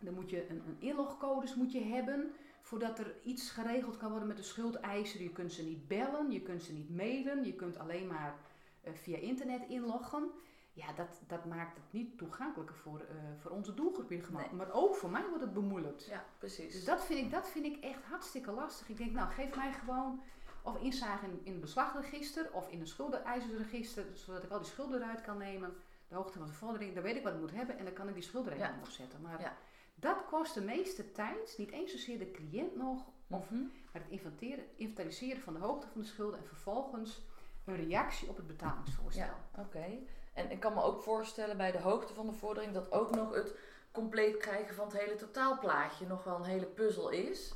[0.00, 2.32] dan moet je een, een inlogcodes moet je hebben
[2.62, 5.22] voordat er iets geregeld kan worden met de schuldeiser.
[5.22, 8.34] Je kunt ze niet bellen, je kunt ze niet mailen, je kunt alleen maar
[8.82, 10.30] eh, via internet inloggen.
[10.76, 14.24] Ja, dat, dat maakt het niet toegankelijker voor, eh, voor onze doelgroep in.
[14.32, 14.52] Nee.
[14.52, 16.04] Maar ook voor mij wordt het bemoeilijkt.
[16.04, 16.72] Ja, precies.
[16.72, 18.88] Dus dat vind, ik, dat vind ik echt hartstikke lastig.
[18.88, 20.22] Ik denk, nou, geef mij gewoon
[20.62, 25.00] of inzage in, in het beslagregister of in een schuldeneisersregister, zodat ik al die schulden
[25.02, 25.74] eruit kan nemen.
[26.08, 28.08] de hoogte van de vordering, dan weet ik wat ik moet hebben en dan kan
[28.08, 28.80] ik die schuldregeling Ja.
[28.80, 29.20] opzetten.
[29.20, 29.56] Maar Ja.
[29.94, 33.60] dat kost de meeste tijd, niet eens zozeer de cliënt nog, of Mhm.
[33.62, 37.22] maar het inventeren, inventariseren van de hoogte van de schulden en vervolgens
[37.64, 39.24] een reactie op het betalingsvoorstel.
[39.24, 39.86] Ja, oké.
[40.34, 43.34] En ik kan me ook voorstellen bij de hoogte van de vordering dat ook nog
[43.34, 43.54] het
[43.92, 47.54] compleet krijgen van het hele totaalplaatje nog wel een hele puzzel is.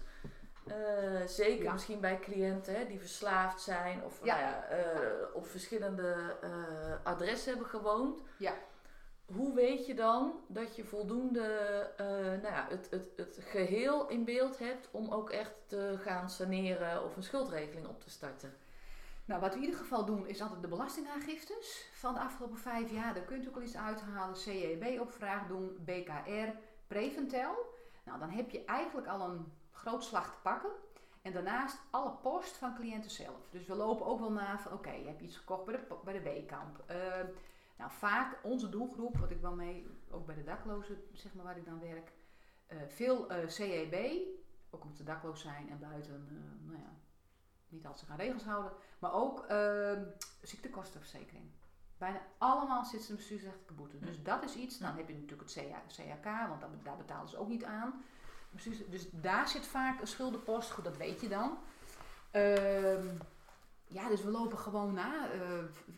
[0.66, 1.72] Eh, zeker Ja.
[1.72, 4.34] misschien bij cliënten hè, die verslaafd zijn of Ja.
[4.34, 6.50] Nou ja, eh, op verschillende eh,
[7.02, 8.20] adressen hebben gewoond.
[8.36, 8.54] Ja.
[9.34, 11.46] Hoe weet je dan dat je voldoende
[12.42, 17.04] nou ja, het, het, het geheel in beeld hebt om ook echt te gaan saneren
[17.04, 18.56] of een schuldregeling op te starten?
[19.28, 22.90] Nou, wat we in ieder geval doen is altijd de belastingaangiftes van de afgelopen vijf
[22.90, 23.14] jaar.
[23.14, 24.36] Daar kunt u ook al iets uithalen.
[24.36, 26.50] CEB-opvraag doen, BKR,
[26.86, 27.54] Preventel.
[28.04, 30.70] Nou, dan heb je eigenlijk al een groot slag te pakken.
[31.22, 33.48] En daarnaast alle post van cliënten zelf.
[33.50, 36.12] Dus we lopen ook wel na van, oké, je hebt iets gekocht bij de, bij
[36.12, 36.82] de weekkamp.
[36.86, 36.96] Eh,
[37.76, 41.56] nou, vaak onze doelgroep, wat ik wel mee, ook bij de daklozen, zeg maar waar
[41.56, 42.12] ik dan werk.
[42.66, 44.26] eh, veel eh, CEB,
[44.70, 46.90] ook omdat ze dakloos zijn en buiten, eh, nou ja,
[47.68, 48.72] niet altijd zich aan regels houden.
[48.98, 50.02] Maar ook ehm,
[50.42, 51.50] ziektekostenverzekering.
[51.98, 53.98] Bijna allemaal zit ze een bestuursrechtelijke boete.
[53.98, 54.78] Dus dat is iets.
[54.78, 58.04] Dan heb je natuurlijk het CAK, want dat- daar betalen ze ook niet aan.
[58.50, 60.70] Bestuurs- Dus daar zit vaak een schuldenpost.
[60.70, 61.58] Goed, dat weet je dan.
[62.30, 63.06] Ehm,
[63.86, 65.30] ja, dus we lopen gewoon na.
[65.30, 65.40] Eh,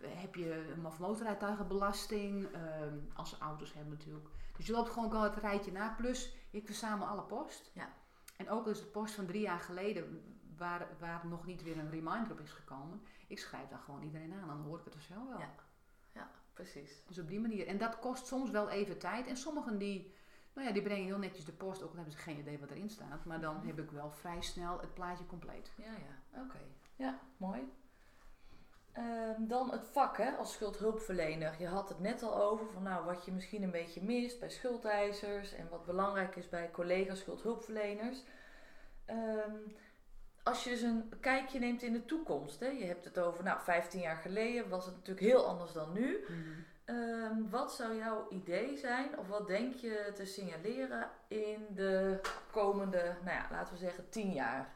[0.03, 2.53] heb je een- of motorrijtuigenbelasting?
[2.53, 4.29] Ehm, als ze auto's hebben natuurlijk.
[4.57, 5.95] Dus je loopt gewoon wel het rijtje na.
[5.97, 7.71] Plus, ik verzamel alle post.
[7.75, 7.89] Ja.
[8.37, 11.91] En ook dus de post van drie jaar geleden, waar, waar nog niet weer een
[11.91, 13.03] reminder op is gekomen.
[13.27, 15.39] Ik schrijf daar gewoon iedereen aan, dan hoor ik het er zelf wel.
[15.39, 15.55] Ja.
[16.13, 17.03] Ja, precies.
[17.07, 17.67] Dus op die manier.
[17.67, 19.27] En dat kost soms wel even tijd.
[19.27, 20.15] En sommigen die,
[20.53, 22.71] nou ja, die brengen heel netjes de post, ook al hebben ze geen idee wat
[22.71, 23.25] erin staat.
[23.25, 25.73] Maar dan heb ik wel vrij snel het plaatje compleet.
[25.77, 26.43] Ja, ja.
[26.43, 26.61] Oké.
[26.97, 27.73] Ja, mooi.
[28.93, 31.55] Ehm, dan het vak hè, als schuldhulpverlener.
[31.59, 34.51] Je had het net al over van nou, wat je misschien een beetje mist bij
[34.51, 38.23] schuldeisers en wat belangrijk is bij collega's schuldhulpverleners.
[39.05, 39.57] Ehm,
[40.43, 43.61] als je dus een kijkje neemt in de toekomst, hè, je hebt het over nou,
[43.61, 46.25] 15 jaar geleden was het natuurlijk heel anders dan nu.
[46.85, 53.17] Ehm, wat zou jouw idee zijn, of wat denk je te signaleren in de komende,
[53.25, 54.73] nou ja, laten we zeggen 10 jaar?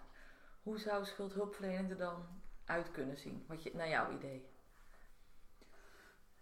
[0.63, 2.27] Hoe zou schuldhulpverlening er dan
[2.65, 4.49] uit kunnen zien, wat je, naar jouw idee?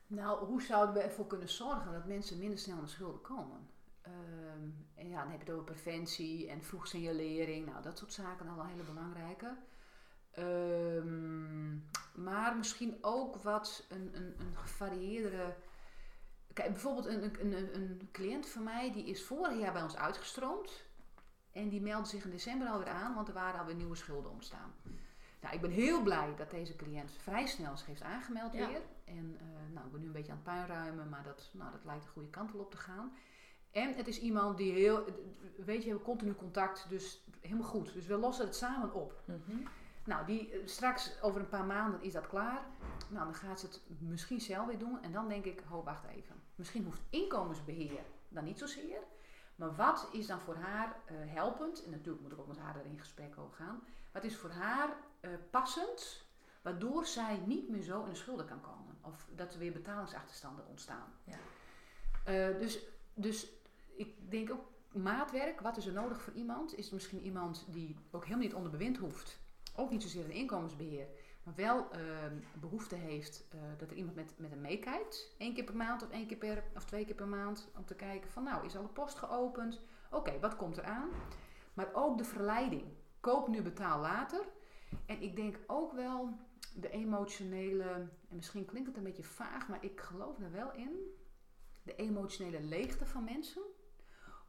[0.06, 3.68] Nou, hoe zouden we ervoor kunnen zorgen dat mensen minder snel aan de schulden komen?
[4.02, 7.66] Ehm, en ja, dan heb je het over preventie en vroeg signalering.
[7.66, 9.56] Nou, dat soort zaken allemaal hele belangrijke.
[10.30, 11.76] Ehm,
[12.14, 15.56] maar misschien ook wat een, een, een gevarieerdere...
[16.52, 19.96] Kijk, bijvoorbeeld een, een, een, een cliënt van mij, die is vorig jaar bij ons
[19.96, 20.84] uitgestroomd.
[21.52, 24.74] En die meldde zich in december alweer aan, want er waren alweer nieuwe schulden ontstaan.
[25.40, 28.68] Nou, ik ben heel blij dat deze cliënt vrij snel zich heeft aangemeld Ja.
[28.68, 28.80] weer.
[29.04, 31.84] En eh, nou, ik ben nu een beetje aan het puinruimen, maar dat, nou, dat
[31.84, 33.12] lijkt de goede kant wel op te gaan.
[33.72, 35.04] En het is iemand die heel,
[35.56, 37.92] weet je, we hebben continu contact, dus helemaal goed.
[37.92, 39.22] Dus we lossen het samen op.
[40.04, 42.66] Nou, die, eh, straks over een paar maanden is dat klaar.
[43.08, 45.02] Nou, dan gaat ze het misschien zelf weer doen.
[45.02, 46.42] En dan denk ik, ho, wacht even.
[46.54, 48.98] Misschien hoeft inkomensbeheer dan niet zozeer.
[49.54, 51.84] Maar wat is dan voor haar eh, helpend?
[51.84, 53.82] En natuurlijk moet ik ook met haar daar in gesprek over gaan.
[54.12, 56.26] Wat is voor haar eh, passend,
[56.62, 58.98] waardoor zij niet meer zo in de schulden kan komen?
[59.00, 61.12] Of dat er weer betalingsachterstanden ontstaan.
[61.24, 61.38] Ja.
[62.58, 62.78] Dus,
[63.14, 63.61] dus
[63.96, 65.60] ik denk ook maatwerk.
[65.60, 66.78] Wat is er nodig voor iemand?
[66.78, 69.40] Is er misschien iemand die ook helemaal niet onder bewind hoeft?
[69.76, 71.06] Ook niet zozeer een inkomensbeheer.
[71.42, 72.00] Maar wel eh,
[72.60, 75.34] behoefte heeft eh, dat er iemand met, met hem meekijkt.
[75.38, 77.70] Eén keer per maand of één keer per of twee keer per maand.
[77.76, 79.80] Om te kijken van nou, is alle post geopend?
[80.10, 81.08] Oké, wat komt er aan?
[81.74, 82.84] Maar ook de verleiding.
[83.20, 84.44] Koop nu, betaal later.
[85.06, 86.36] En ik denk ook wel
[86.74, 87.84] de emotionele,
[88.28, 90.90] en misschien klinkt het een beetje vaag, maar ik geloof er wel in.
[91.82, 93.62] De emotionele leegte van mensen.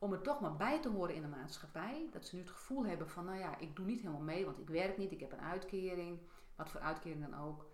[0.03, 2.07] Om er toch maar bij te horen in de maatschappij.
[2.11, 4.59] Dat ze nu het gevoel hebben van, nou ja, ik doe niet helemaal mee, want
[4.59, 6.19] ik werk niet, ik heb een uitkering.
[6.55, 7.65] Wat voor uitkering dan ook.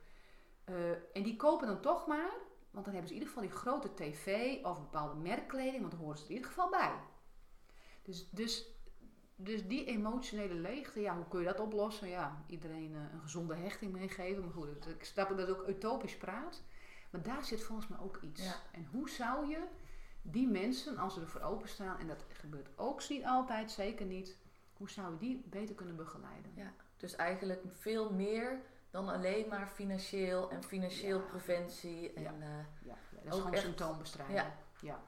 [0.64, 2.32] Eh, en die kopen dan toch maar,
[2.72, 6.02] want dan hebben ze in ieder geval die grote tv of bepaalde merkkleding, want dan
[6.02, 6.94] horen ze er in ieder geval bij.
[8.02, 8.68] Dus, dus,
[9.36, 12.10] dus die emotionele leegte, ja, hoe kun je dat oplossen?
[12.10, 14.44] Ja, iedereen eh, een gezonde hechting meegeven.
[14.44, 16.64] Maar goed, ik snap dat ook utopisch praat.
[17.10, 18.44] Maar daar zit volgens mij ook iets.
[18.44, 18.56] Ja.
[18.72, 19.68] En hoe zou je
[20.32, 24.38] die mensen, als ze ervoor openstaan, en dat gebeurt ook niet altijd, zeker niet,
[24.74, 26.52] hoe zou je die beter kunnen begeleiden?
[26.56, 26.74] Ja.
[26.98, 28.62] Dus eigenlijk veel meer
[28.92, 31.26] dan alleen maar financieel en financieel Ja.
[31.26, 32.14] preventie.
[32.14, 32.30] En, Ja.
[32.40, 32.48] eh,
[32.84, 34.40] Ja, dat is Ook gewoon echt- symptoombestrijding.
[34.82, 35.00] Ja.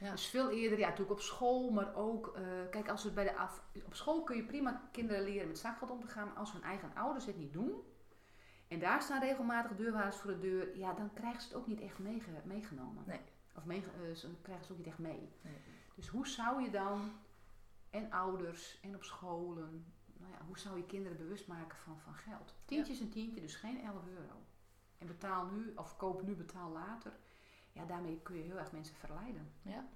[0.00, 0.10] ja.
[0.10, 3.36] Dus veel eerder, ja, natuurlijk op school, maar ook, eh, kijk, als we bij de
[3.36, 6.52] af, op school kun je prima kinderen leren met zakgeld om te gaan, maar als
[6.52, 7.72] hun eigen ouders het niet doen,
[8.68, 11.80] en daar staan regelmatig deurwaarders voor de deur, ja, dan krijgen ze het ook niet
[11.80, 13.02] echt meege- meegenomen.
[13.06, 13.20] Nee.
[13.58, 15.28] Of mee, eh, ze krijgen ze ook niet echt mee.
[15.42, 15.58] Nee.
[15.94, 17.12] Dus hoe zou je dan,
[17.90, 22.14] en ouders en op scholen, nou ja, hoe zou je kinderen bewust maken van, van
[22.14, 22.54] geld?
[22.64, 24.42] Tientje is een tientje, dus geen 11 euro.
[24.98, 27.18] En betaal nu, of koop nu, betaal later.
[27.72, 29.52] Ja, daarmee kun je heel erg mensen verleiden.
[29.62, 29.88] Ja.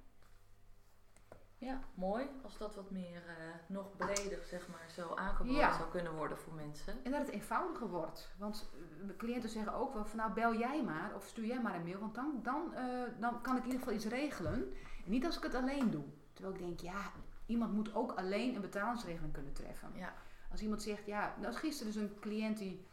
[1.63, 2.27] Ja, mooi.
[2.43, 3.35] Als dat wat meer eh,
[3.67, 5.77] nog breder, zeg maar, zo aangeboden Ja.
[5.77, 7.05] zou kunnen worden voor mensen.
[7.05, 8.31] En dat het eenvoudiger wordt.
[8.39, 8.71] Want
[9.03, 11.85] mijn cliënten zeggen ook wel van nou bel jij maar of stuur jij maar een
[11.85, 11.99] mail.
[11.99, 14.73] Want dan, dan, eh, dan kan ik in ieder geval iets regelen.
[15.05, 16.05] En niet als ik het alleen doe.
[16.33, 17.13] Terwijl ik denk ja,
[17.47, 19.91] iemand moet ook alleen een betalingsregeling kunnen treffen.
[19.95, 20.13] Ja.
[20.51, 22.87] Als iemand zegt ja, nou gisteren dus een cliënt die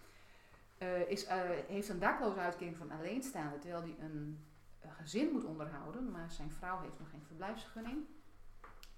[1.07, 1.27] is,
[1.67, 3.59] heeft een dakloze uitkering van alleenstaande.
[3.59, 4.47] Terwijl hij een,
[4.79, 6.11] een gezin moet onderhouden.
[6.11, 8.05] Maar zijn vrouw heeft nog geen verblijfsvergunning.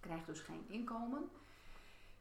[0.02, 1.30] Krijgt dus geen inkomen.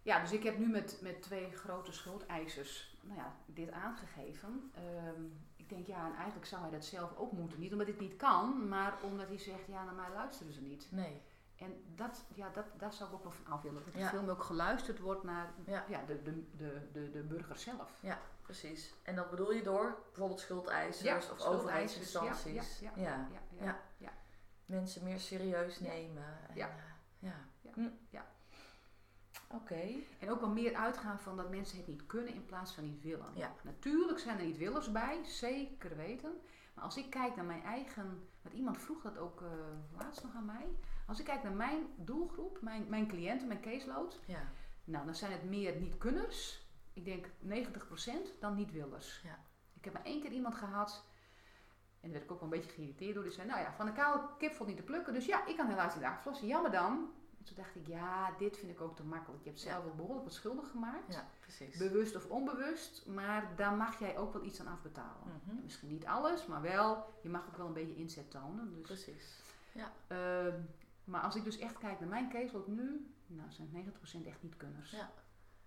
[0.03, 4.71] Ja, dus ik heb nu met, met twee grote schuldeisers nou ja, dit aangegeven.
[4.75, 5.23] Ehm,
[5.57, 7.61] ik denk, ja, en eigenlijk zou hij dat zelf ook moeten.
[7.61, 10.87] Niet omdat het niet kan, maar omdat hij zegt, ja, naar mij luisteren ze niet.
[10.91, 11.23] Nee.
[11.57, 13.83] En dat, ja, dat, daar zou ik ook wel van af willen.
[13.85, 14.09] Dat Ja.
[14.09, 15.85] veel meer ook geluisterd wordt naar Ja.
[15.89, 17.91] ja, de, de, de, de, de burger zelf.
[18.01, 18.95] Ja, precies.
[19.03, 22.79] En dat bedoel je door bijvoorbeeld schuldeisers Ja, of overheidsinstanties.
[22.79, 23.29] ja, Ja, ja,
[23.59, 23.81] ja, Ja.
[23.97, 24.13] ja.
[24.67, 26.25] Mensen meer serieus nemen.
[26.49, 26.71] En, Ja.
[27.75, 27.83] Ja.
[27.83, 27.89] Hm.
[28.11, 28.27] Ja.
[29.49, 29.83] Oké.
[30.19, 33.03] En ook wel meer uitgaan van dat mensen het niet kunnen in plaats van niet
[33.03, 33.27] willen.
[33.35, 33.53] Ja.
[33.63, 36.41] Natuurlijk zijn er niet willers bij, zeker weten.
[36.75, 38.29] Maar als ik kijk naar mijn eigen.
[38.43, 39.49] Want iemand vroeg dat ook eh,
[39.99, 40.67] laatst nog aan mij.
[41.07, 44.21] Als ik kijk naar mijn doelgroep, mijn, mijn cliënten, mijn caseload.
[44.27, 44.53] Ja.
[44.85, 46.69] Nou, dan zijn het meer niet-kunners.
[46.93, 49.21] Ik denk 90% dan niet-willers.
[49.25, 49.39] Ja.
[49.75, 51.05] Ik heb maar één keer iemand gehad.
[52.01, 53.23] En daar werd ik ook wel een beetje geïrriteerd door.
[53.23, 55.13] Die zei, nou ja, van de koude kip valt niet te plukken.
[55.13, 56.47] Dus ja, ik kan helaas niet aflossen.
[56.47, 57.13] Jammer dan.
[57.51, 59.43] En toen dacht ik, ja, dit vind ik ook te makkelijk.
[59.43, 61.13] Je hebt zelf ook behoorlijk wat schuldig gemaakt.
[61.15, 61.77] Ja, precies.
[61.79, 63.07] Bewust of onbewust.
[63.07, 65.23] Maar daar mag jij ook wel iets aan afbetalen.
[65.43, 65.51] Mhm.
[65.57, 68.73] En misschien niet alles, maar wel, je mag ook wel een beetje inzet tonen.
[68.75, 69.39] Dus, Precies.
[70.07, 70.61] Ehm,
[71.05, 74.57] maar als ik dus echt kijk naar mijn caseload nu, nou zijn 90% echt niet
[74.57, 74.91] kunners.
[74.91, 75.11] Ja.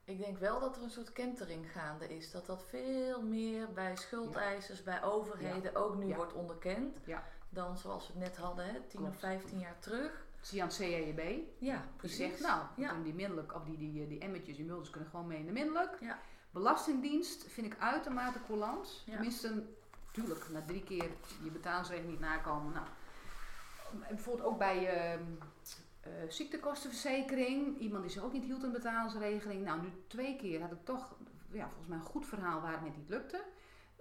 [0.04, 2.32] Ik denk wel dat er een soort kentering gaande is.
[2.32, 6.16] Dat dat veel meer bij schuldeisers, bij overheden ook nu Ja.
[6.16, 6.98] wordt onderkend.
[7.06, 7.24] Ja.
[7.50, 9.20] Dan zoals we het net hadden, hè, 10 of Klopt.
[9.20, 10.26] 15 jaar terug.
[10.44, 11.20] Zie je aan het CEB,
[11.58, 12.18] Ja, die precies.
[12.18, 12.94] zegt, nou, ja.
[13.04, 15.98] die middelijk, of die, die, die emmetjes, die mulders kunnen gewoon mee in de middelijk.
[16.00, 16.20] Ja.
[16.52, 19.04] Belastingdienst vind ik uitermate coulant.
[19.06, 19.14] Ja.
[19.14, 19.64] Tenminste,
[20.06, 21.10] natuurlijk, na drie keer
[21.44, 22.74] je betalingsregeling niet nakomen.
[22.74, 22.86] Nou,
[24.08, 24.90] bijvoorbeeld ook bij
[26.02, 27.80] eh, ziektekostenverzekering.
[27.80, 29.64] Iemand die zich ook niet hield aan betalingsregeling.
[29.64, 31.16] Nou, nu twee keer had ik toch,
[31.52, 33.44] ja, volgens mij een goed verhaal waarom het niet lukte.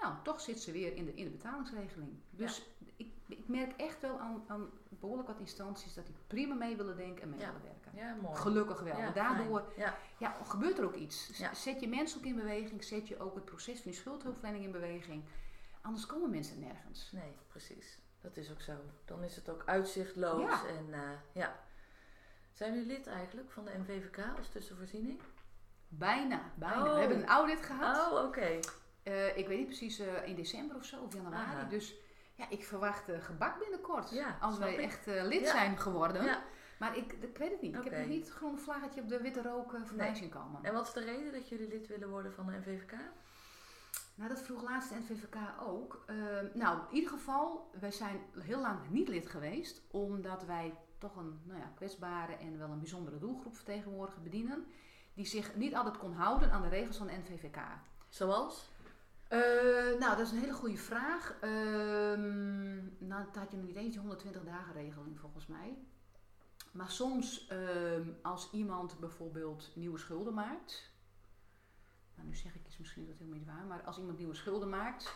[0.00, 2.10] Nou, toch zit ze weer in de, in de betalingsregeling.
[2.30, 2.62] Dus
[2.96, 3.08] ik,
[3.38, 7.22] ik merk echt wel aan, aan behoorlijk wat instanties dat die prima mee willen denken
[7.22, 7.46] en mee Ja.
[7.46, 7.92] willen werken.
[7.94, 8.36] Ja, mooi.
[8.36, 8.96] Gelukkig wel.
[8.96, 9.72] Ja, daardoor.
[9.76, 11.30] Ja, ja, gebeurt er ook iets.
[11.52, 14.72] Zet je mensen ook in beweging, zet je ook het proces van je schuldhulpverlening in
[14.72, 15.24] beweging.
[15.82, 17.10] Anders komen mensen nergens.
[17.12, 17.98] nee, precies.
[18.20, 18.72] Dat is ook zo.
[19.04, 20.50] Dan is het ook uitzichtloos.
[20.66, 21.00] En, eh,
[21.32, 21.60] ja.
[22.52, 25.20] Zijn jullie lid eigenlijk van de MVVK als tussenvoorziening?
[25.88, 26.84] Bijna, bijna.
[26.86, 26.92] Oh.
[26.94, 28.12] We hebben een audit gehad.
[28.12, 28.58] Oh, oké.
[29.02, 31.36] Eh, ik weet niet precies, eh, in december of zo, of januari.
[31.36, 31.64] Aha.
[31.64, 31.94] Dus
[32.42, 34.10] ja, ik verwacht eh, gebak binnenkort.
[34.10, 34.80] Ja, als wij ik.
[34.80, 36.24] echt eh, lid zijn geworden.
[36.24, 36.42] Ja.
[36.78, 37.76] Maar ik, ik weet het niet.
[37.76, 40.16] Ik heb nog niet het groene vlaggetje op de witte rook eh, voorbij Nee.
[40.16, 40.64] zien komen.
[40.64, 42.92] En wat is de reden dat jullie lid willen worden van de MVVK?
[44.14, 46.04] Nou, dat vroeg laatst de NVVK ook.
[46.06, 51.16] Ehm, nou, in ieder geval, wij zijn heel lang niet lid geweest, omdat wij toch
[51.16, 54.66] een nou ja, kwetsbare en wel een bijzondere doelgroep vertegenwoordigen, bedienen,
[55.14, 57.56] die zich niet altijd kon houden aan de regels van de NVVK.
[58.08, 58.70] Zoals?
[59.32, 61.34] Eh, nou, dat is een hele goede vraag.
[61.40, 62.74] Ehm
[63.06, 65.76] nou, dat had je nog niet eens die 120 dagen regeling volgens mij.
[66.72, 70.90] Maar soms, ehm, als iemand bijvoorbeeld nieuwe schulden maakt.
[72.14, 73.64] Nou, nu zeg ik iets misschien dat helemaal niet waar.
[73.68, 75.14] Maar als iemand nieuwe schulden maakt.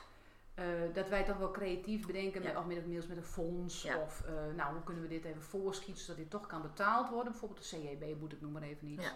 [0.54, 2.58] eh, dat wij toch wel creatief bedenken, met, Ja.
[2.58, 3.82] of met, inmiddels met een fonds.
[3.82, 3.98] Ja.
[3.98, 7.30] Of eh, nou, hoe kunnen we dit even voorschieten zodat dit toch kan betaald worden.
[7.32, 9.02] Bijvoorbeeld de CEB moet ik noem maar even niet.
[9.02, 9.12] Ja.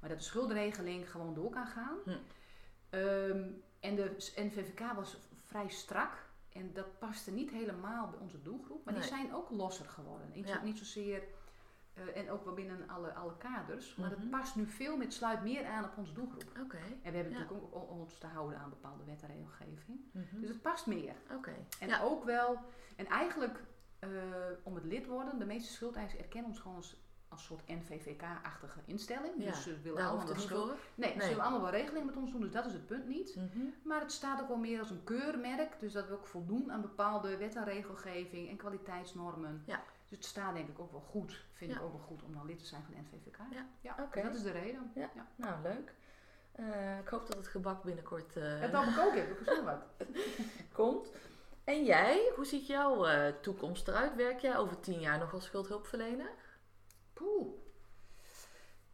[0.00, 1.96] Maar dat de schuldenregeling gewoon door kan gaan.
[2.04, 2.10] Hm.
[2.90, 3.50] Ehm,
[3.84, 6.12] en de NVVK was vrij strak.
[6.52, 8.84] En dat paste niet helemaal bij onze doelgroep.
[8.84, 10.30] Maar die zijn ook losser geworden.
[10.34, 10.62] Niet, zo- Ja.
[10.62, 11.22] niet zozeer,
[11.94, 13.94] eh, en ook wel binnen alle, alle kaders.
[13.96, 14.20] Maar Mhm.
[14.20, 16.44] dat past nu veel meer, het sluit meer aan op onze doelgroep.
[16.62, 16.76] Oké.
[17.02, 17.38] En we hebben Ja.
[17.38, 20.00] natuurlijk ook ons te houden aan bepaalde wet en regelgeving.
[20.12, 20.40] Mhm.
[20.40, 21.14] Dus het past meer.
[21.36, 21.54] Oké.
[21.80, 22.00] En Ja.
[22.02, 22.58] ook wel,
[22.96, 23.62] en eigenlijk
[23.98, 24.10] eh,
[24.62, 26.96] om het lid worden, de meeste schuldeisers erkennen ons gewoon als,
[27.34, 29.32] als soort NVVK-achtige instelling.
[29.36, 30.72] Ja, Dus ze willen allemaal schuld.
[30.94, 33.36] Nee, ze willen allemaal wel regelingen met ons doen, dus dat is het punt niet.
[33.36, 33.64] Mhm.
[33.82, 35.80] Maar het staat ook wel meer als een keurmerk.
[35.80, 39.62] Dus dat we ook voldoen aan bepaalde wet en regelgeving en kwaliteitsnormen.
[39.66, 39.82] Ja.
[40.08, 41.44] Dus het staat denk ik ook wel goed.
[41.52, 41.76] Vind Ja.
[41.76, 43.36] ik ook wel goed om dan lid te zijn van de NVVK.
[43.80, 43.94] Ja.
[43.96, 44.22] dus Oké.
[44.22, 44.90] dat is de reden.
[44.94, 45.10] Ja.
[45.36, 45.94] Nou, leuk.
[46.52, 49.64] Eh, ik hoop dat het gebak binnenkort eh, Het hoop ik ook, heb ik zo
[49.64, 49.84] wat.
[50.72, 51.12] komt.
[51.64, 54.14] En jij, hoe ziet jouw eh, toekomst eruit?
[54.16, 56.30] Werk jij over tien jaar nog als schuldhulpverlener?
[57.14, 57.52] Poeh.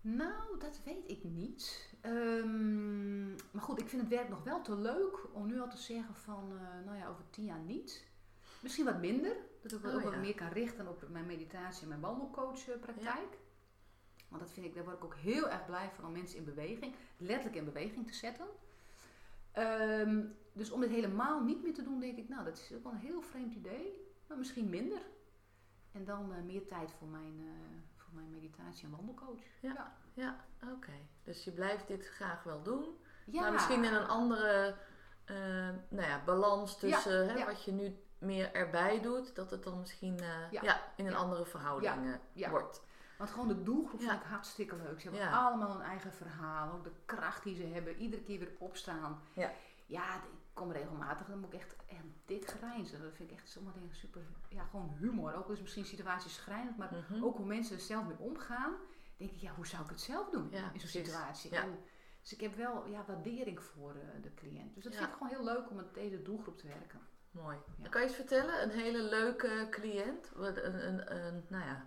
[0.01, 1.95] Nou, dat weet ik niet.
[2.01, 5.77] Ehm, maar goed, ik vind het werk nog wel te leuk om nu al te
[5.77, 8.07] zeggen van, eh, nou ja, over tien jaar niet.
[8.63, 9.37] Misschien wat minder.
[9.63, 10.19] Dat ik Oh, ook wat ja.
[10.19, 13.39] meer kan richten op mijn meditatie en mijn wandelcoachpraktijk.
[14.29, 16.45] Want dat vind ik, daar word ik ook heel erg blij van om mensen in
[16.45, 18.47] beweging, letterlijk in beweging te zetten.
[19.53, 22.83] Ehm, dus om dit helemaal niet meer te doen, denk ik, nou, dat is ook
[22.83, 24.09] wel een heel vreemd idee.
[24.29, 25.01] Maar misschien minder.
[25.93, 29.45] En dan eh, meer tijd voor mijn, eh, voor mijn meditatie en wandelcoach.
[29.61, 29.97] Ja.
[30.15, 30.93] Ja, oké.
[31.25, 32.99] Dus je blijft dit graag wel doen.
[33.25, 33.41] Ja.
[33.41, 34.77] Maar misschien in een andere
[35.25, 35.37] eh,
[35.89, 40.21] nou ja, balans tussen hè, wat je nu meer erbij doet, dat het dan misschien
[40.21, 40.81] eh, ja.
[40.97, 42.83] In een andere verhouding eh, wordt.
[43.19, 45.01] Want gewoon de doelgroep vind ik hartstikke leuk.
[45.01, 46.73] Ze hebben allemaal een eigen verhaal.
[46.73, 47.97] Ook de kracht die ze hebben.
[47.97, 49.23] Iedere keer weer opstaan.
[49.33, 49.53] Ja.
[49.87, 50.21] Ja,
[50.55, 51.27] kom regelmatig.
[51.27, 53.03] Dan moet ik echt, echt dik grijnzen.
[53.03, 54.23] Dat vind ik echt sommige dingen super...
[54.49, 55.35] Ja, gewoon humor.
[55.35, 56.77] Ook is misschien situaties schrijnend.
[56.77, 57.25] Maar Mhm.
[57.25, 58.73] ook hoe mensen er zelf mee omgaan.
[59.17, 61.53] denk ik, ja, hoe zou ik het zelf doen Ja, in zo'n situatie?
[61.53, 61.63] Ja.
[61.63, 61.79] En,
[62.21, 64.75] dus ik heb wel ja, waardering voor eh, de cliënt.
[64.75, 64.99] Dus dat Ja.
[64.99, 67.01] vind ik gewoon heel leuk om met deze doelgroep te werken.
[67.31, 67.57] Mooi.
[67.79, 71.87] Dan kan je eens vertellen, een hele leuke cliënt, wat een, een, een nou ja,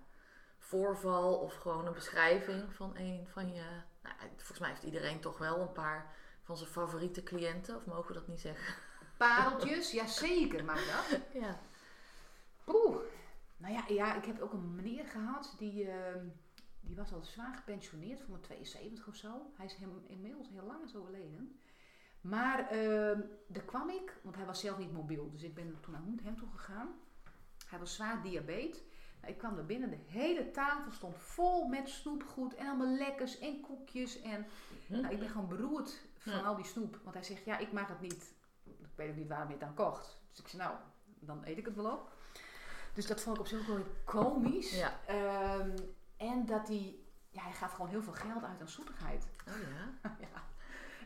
[0.57, 3.64] voorval of gewoon een beschrijving van een van je.
[4.03, 8.08] Nou, volgens mij heeft iedereen toch wel een paar van zijn favoriete cliënten, of mogen
[8.08, 8.76] we dat niet zeggen?
[9.18, 11.20] Pareltjes, ja zeker mag dat.
[11.34, 11.60] Ja.
[12.64, 12.98] Poeh.
[13.58, 16.26] Nou ja, ja, ik heb ook een meneer gehad die, ehm,
[16.82, 19.52] die was al zwaar gepensioneerd, van mijn 72 of zo.
[19.56, 21.60] Hij is hem inmiddels heel lang is overleden.
[22.22, 25.94] Maar ehm daar kwam ik, want hij was zelf niet mobiel, dus ik ben toen
[25.94, 26.89] naar hem toe gegaan.
[27.68, 28.84] Hij was zwaar diabetes.
[29.22, 33.39] Nou, ik kwam er binnen, de hele tafel stond vol met snoepgoed en allemaal lekkers
[33.39, 34.22] en koekjes.
[34.22, 34.46] En
[34.88, 36.41] nou, ik ben gewoon beroerd van Ja.
[36.41, 36.99] al die snoep.
[37.03, 38.34] Want hij zegt, ja, ik mag het niet.
[38.63, 40.17] Ik weet ook niet waarom je het dan kocht.
[40.30, 40.76] Dus ik zei, nou,
[41.19, 42.11] dan eet ik het wel op.
[42.93, 44.78] Dus dat vond ik op zich ook wel komisch.
[44.78, 44.99] Ja.
[45.05, 45.78] Ehm,
[46.17, 46.95] en dat hij,
[47.30, 49.28] ja, hij gaf gewoon heel veel geld uit aan zoetigheid.
[49.47, 50.09] Oh ja.
[50.34, 50.43] ja.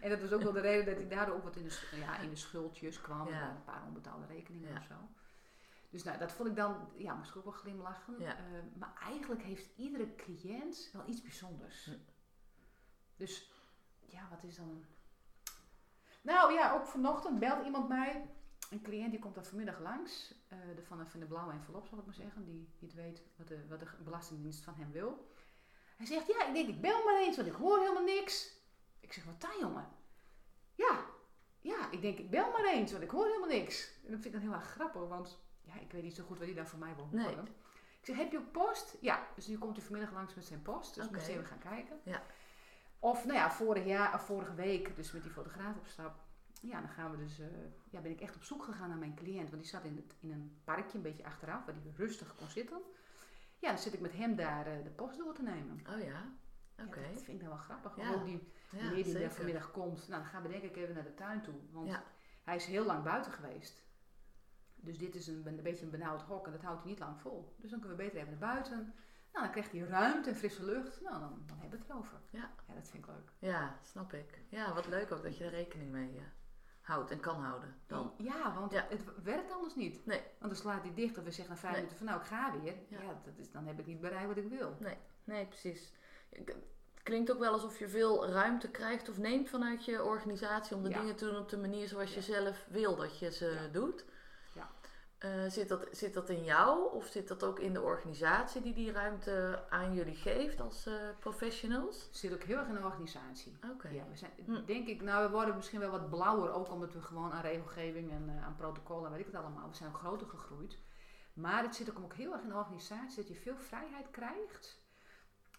[0.01, 2.18] En dat was ook wel de reden dat hij daardoor ook wat in de, ja,
[2.18, 3.28] in de schuldjes kwam.
[3.28, 3.41] Ja.
[3.49, 4.95] en Een paar onbetaalde rekeningen of zo.
[5.89, 8.20] Dus nou, dat vond ik dan, ja, misschien ook wel glimlachen.
[8.20, 11.86] Ehm, maar eigenlijk heeft iedere cliënt wel iets bijzonders.
[11.86, 11.91] Hm.
[13.15, 13.51] Dus,
[14.05, 14.86] ja, wat is dan...
[16.28, 18.30] Nou ja, ook vanochtend belt iemand mij.
[18.69, 20.34] Een cliënt die komt dan vanmiddag langs.
[20.47, 22.45] eh, de, van, de, van de blauwe envelop, zal ik maar zeggen.
[22.45, 25.32] Die niet weet wat de, wat de belastingdienst van hem wil.
[25.97, 28.51] Hij zegt, ja, ik denk, ik bel maar eens, want ik hoor helemaal niks.
[28.99, 29.88] Ik zeg, wat dan, jongen?
[30.75, 31.05] Ja,
[31.59, 33.91] ja, ik denk, ik bel maar eens, want ik hoor helemaal niks.
[34.05, 36.38] En dat vind ik dan heel erg grappig, want ja, ik weet niet zo goed
[36.38, 37.25] wat hij dan van mij wil Nee.
[37.25, 37.47] horen.
[37.99, 38.97] Ik zeg, heb je ook post?
[39.01, 40.95] Ja, dus nu komt hij vanmiddag langs met zijn post.
[40.95, 41.11] Dus Oké.
[41.13, 41.99] we moeten even gaan kijken.
[42.03, 42.21] Ja.
[43.00, 46.16] Of, nou ja, vorig jaar, of vorige week, dus met die fotograaf op stap.
[46.62, 47.48] Ja, dan gaan we dus, eh,
[47.89, 49.50] ja, ben ik echt op zoek gegaan naar mijn cliënt.
[49.50, 52.48] Want die zat in, het, in een parkje, een beetje achteraf, waar hij rustig kon
[52.48, 52.82] zitten.
[53.60, 55.80] Ja, dan zit ik met hem daar eh, de post door te nemen.
[55.89, 56.22] Oh ja.
[56.86, 57.00] Oké.
[57.00, 57.95] Ja, dat vind ik dan wel grappig.
[57.95, 58.14] Ja.
[58.14, 60.08] Ook die Ja, die daar vanmiddag komt.
[60.08, 61.56] Nou, dan gaan we denk ik even naar de tuin toe.
[61.72, 62.04] Want Ja.
[62.43, 63.86] hij is heel lang buiten geweest.
[64.76, 67.20] Dus dit is een, een beetje een benauwd hok en dat houdt hij niet lang
[67.22, 67.56] vol.
[67.58, 68.93] Dus dan kunnen we beter even naar buiten.
[69.38, 71.02] Nou, dan krijgt hij ruimte en frisse lucht.
[71.02, 72.18] Nou, dan, dan hebben we het erover.
[72.30, 72.50] Ja.
[72.68, 73.32] ja, dat vind ik leuk.
[73.40, 74.40] Ja, snap ik.
[74.50, 76.24] Ja, wat leuk ook dat je er rekening mee eh,
[76.82, 78.14] houdt en kan houden dan.
[78.18, 78.86] Ja, want Ja.
[78.90, 80.06] het werkt anders niet.
[80.06, 80.22] Nee.
[80.40, 81.82] Want dan slaat hij dicht of we zeggen na vijf Nee.
[81.82, 82.74] minuten van nou, ik ga weer.
[82.88, 83.02] Ja.
[83.02, 84.78] Ja, dat is, dan heb ik niet bereikt wat ik wil.
[85.24, 85.94] Nee, precies.
[86.30, 86.56] Ik-
[86.94, 90.84] Het klinkt ook wel alsof je veel ruimte krijgt of neemt vanuit je organisatie om
[90.84, 94.06] de dingen te doen op de manier zoals je zelf wil dat je ze doet.
[95.18, 98.74] Eh, zit, dat, zit dat in jou of zit dat ook in de organisatie die
[98.74, 102.03] die ruimte aan jullie geeft als eh, professionals?
[102.03, 103.57] Het zit ook heel erg in de organisatie.
[103.74, 103.88] Oké.
[103.88, 104.65] Ja, we zijn, Hm.
[104.65, 108.11] denk ik, nou, we worden misschien wel wat blauwer, ook omdat we gewoon aan regelgeving
[108.11, 109.70] en eh, aan protocollen en weet ik het allemaal.
[109.70, 110.78] We zijn ook groter gegroeid.
[111.34, 114.82] Maar het zit ook, ook heel erg in de organisatie dat je veel vrijheid krijgt.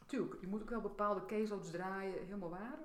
[0.07, 2.79] Tuurlijk, je moet ook wel bepaalde caseloads draaien, helemaal waar.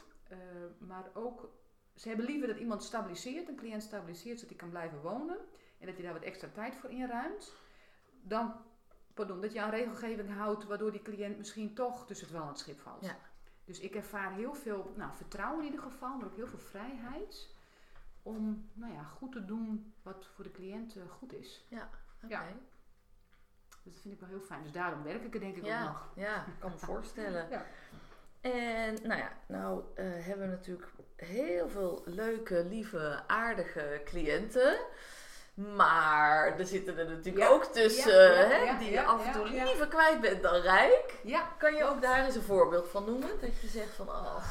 [0.77, 1.49] Maar ook,
[1.95, 5.37] ze hebben liever dat iemand stabiliseert, een cliënt stabiliseert, zodat hij kan blijven wonen.
[5.79, 7.53] En dat je daar wat extra tijd voor inruimt.
[8.21, 8.53] Dan,
[9.13, 12.49] pardon, dat je aan regelgeving houdt, waardoor die cliënt misschien toch tussen het wel en
[12.49, 13.05] het schip valt.
[13.05, 13.17] Ja.
[13.65, 17.49] Dus ik ervaar heel veel nou, vertrouwen in ieder geval, maar ook heel veel vrijheid.
[18.21, 21.65] Om nou ja, goed te doen wat voor de cliënt eh, goed is.
[22.23, 22.33] Oké.
[22.33, 22.43] Ja.
[23.83, 24.63] Dus dat vind ik wel heel fijn.
[24.63, 26.11] Dus daarom werk ik er denk ik ook nog.
[26.15, 27.49] ja, ik kan me voorstellen.
[27.49, 27.65] Ja.
[28.43, 34.77] En nou ja, nou eh, hebben we natuurlijk heel veel leuke, lieve, aardige cliënten.
[35.53, 39.31] Maar er zitten er natuurlijk Ja, ook tussen ja, ja, hè, die je af en
[39.31, 41.19] toe liever kwijt bent dan rijk.
[41.23, 43.29] Ja, Kan je ook daar eens een voorbeeld van noemen?
[43.41, 44.43] Dat je zegt van, oh,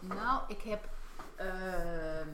[0.00, 0.84] nou, ik heb.
[1.36, 2.28] ehm,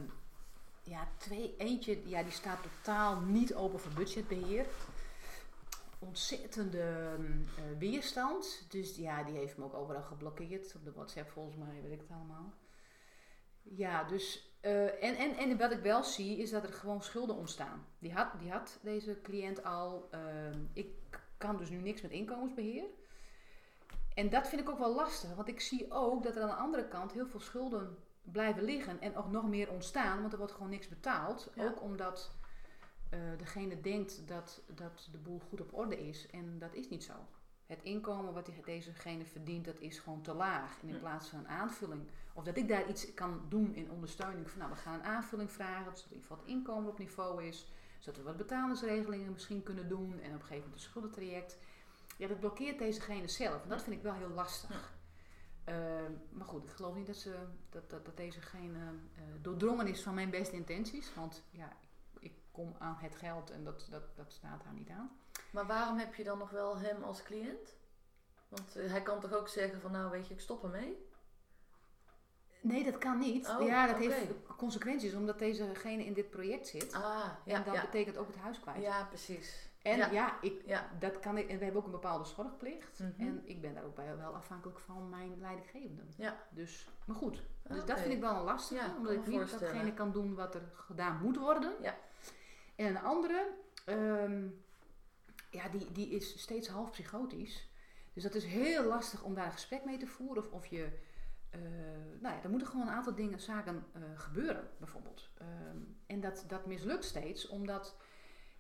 [0.83, 1.55] ja, twee.
[1.59, 4.67] Eentje, ja, die staat totaal niet open voor budgetbeheer.
[6.03, 7.17] Ontzettende
[7.57, 8.67] eh, weerstand.
[8.69, 10.75] Dus ja, die heeft me ook overal geblokkeerd.
[10.75, 12.53] Op de WhatsApp volgens mij, weet ik het allemaal.
[13.63, 14.57] Ja, dus.
[14.61, 17.87] eh, en, en, en wat ik wel zie, is dat er gewoon schulden ontstaan.
[17.99, 20.09] Die had, die had deze cliënt al.
[20.11, 20.89] ehm, ik
[21.37, 22.85] kan dus nu niks met inkomensbeheer.
[24.15, 26.55] En dat vind ik ook wel lastig, want ik zie ook dat er aan de
[26.55, 30.53] andere kant heel veel schulden blijven liggen en ook nog meer ontstaan, want er wordt
[30.53, 31.51] gewoon niks betaald.
[31.55, 31.65] Ja.
[31.65, 32.31] Ook omdat
[33.13, 37.05] eh, degene denkt dat, dat de boel goed op orde is en dat is niet
[37.05, 37.13] zo.
[37.67, 40.83] Het inkomen wat dezegene verdient, dat is gewoon te laag.
[40.83, 44.51] En in plaats van een aanvulling, of dat ik daar iets kan doen in ondersteuning
[44.51, 47.45] van, nou we gaan een aanvulling vragen, zodat in ieder geval het inkomen op niveau
[47.45, 51.59] is, zodat we wat betalingsregelingen misschien kunnen doen en op een gegeven moment een schuldentraject.
[52.17, 53.63] Ja, dat blokkeert dezegene zelf.
[53.63, 54.95] En dat vind ik wel heel lastig.
[55.65, 57.35] Ehm, maar goed, ik geloof niet dat, ze,
[57.71, 61.15] dat, dat, dat dezegene eh, doordrongen is van mijn beste intenties.
[61.15, 61.77] Want ja,
[62.53, 65.11] kom aan het geld en dat, dat, dat staat haar niet aan.
[65.51, 67.77] Maar waarom heb je dan nog wel hem als cliënt?
[68.49, 71.11] Want eh, hij kan toch ook zeggen van nou weet je, ik stop ermee?
[72.61, 73.49] Nee, dat kan niet.
[73.49, 74.27] Oh, ja, dat heeft
[74.57, 76.95] consequenties omdat dezegene in dit project zit.
[76.95, 77.81] Ah, ja, en dat ja.
[77.81, 78.83] betekent ook het huis kwijt.
[78.83, 79.71] ja precies.
[79.83, 80.11] En ja.
[80.11, 80.91] ja, ik, Ja.
[80.99, 81.49] dat kan ik.
[81.49, 82.99] En we hebben ook een bepaalde zorgplicht.
[82.99, 83.29] Mhm.
[83.29, 86.03] En ik ben daar ook bij wel afhankelijk van mijn leidinggevende.
[86.17, 86.37] Ja.
[86.51, 87.43] Dus, maar goed.
[87.63, 88.95] Dus dat vind ik wel een lastige.
[88.97, 91.73] Omdat ik niet datgene kan doen wat er gedaan moet worden.
[91.81, 91.95] Ja.
[92.83, 93.51] En een andere,
[93.85, 94.47] ehm,
[95.51, 97.69] ja, die, die is steeds half psychotisch.
[98.13, 100.43] Dus dat is heel lastig om daar een gesprek mee te voeren.
[100.43, 100.89] Of, of je,
[101.51, 101.61] eh,
[102.21, 105.29] nou ja, er moeten gewoon een aantal dingen, zaken eh, gebeuren, bijvoorbeeld.
[105.39, 105.77] Ehm,
[106.07, 107.97] en dat, dat mislukt steeds, omdat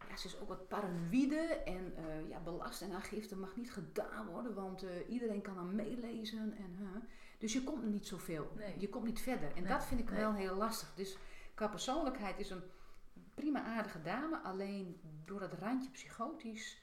[0.09, 1.63] ja, ze is ook wat paranoïde.
[1.65, 6.55] En eh, ja, belastingaangifte mag niet gedaan worden, want iedereen kan dan meelezen.
[6.57, 7.03] En, huh.
[7.39, 8.53] Dus je komt niet zoveel.
[8.57, 8.75] Nee.
[8.79, 9.49] Je komt niet verder.
[9.57, 10.21] En Nee, dat vind ik nee.
[10.21, 10.95] wel heel lastig.
[10.95, 11.17] Dus
[11.55, 12.63] qua persoonlijkheid is een
[13.35, 14.39] prima aardige dame.
[14.43, 16.81] Alleen door dat randje psychotisch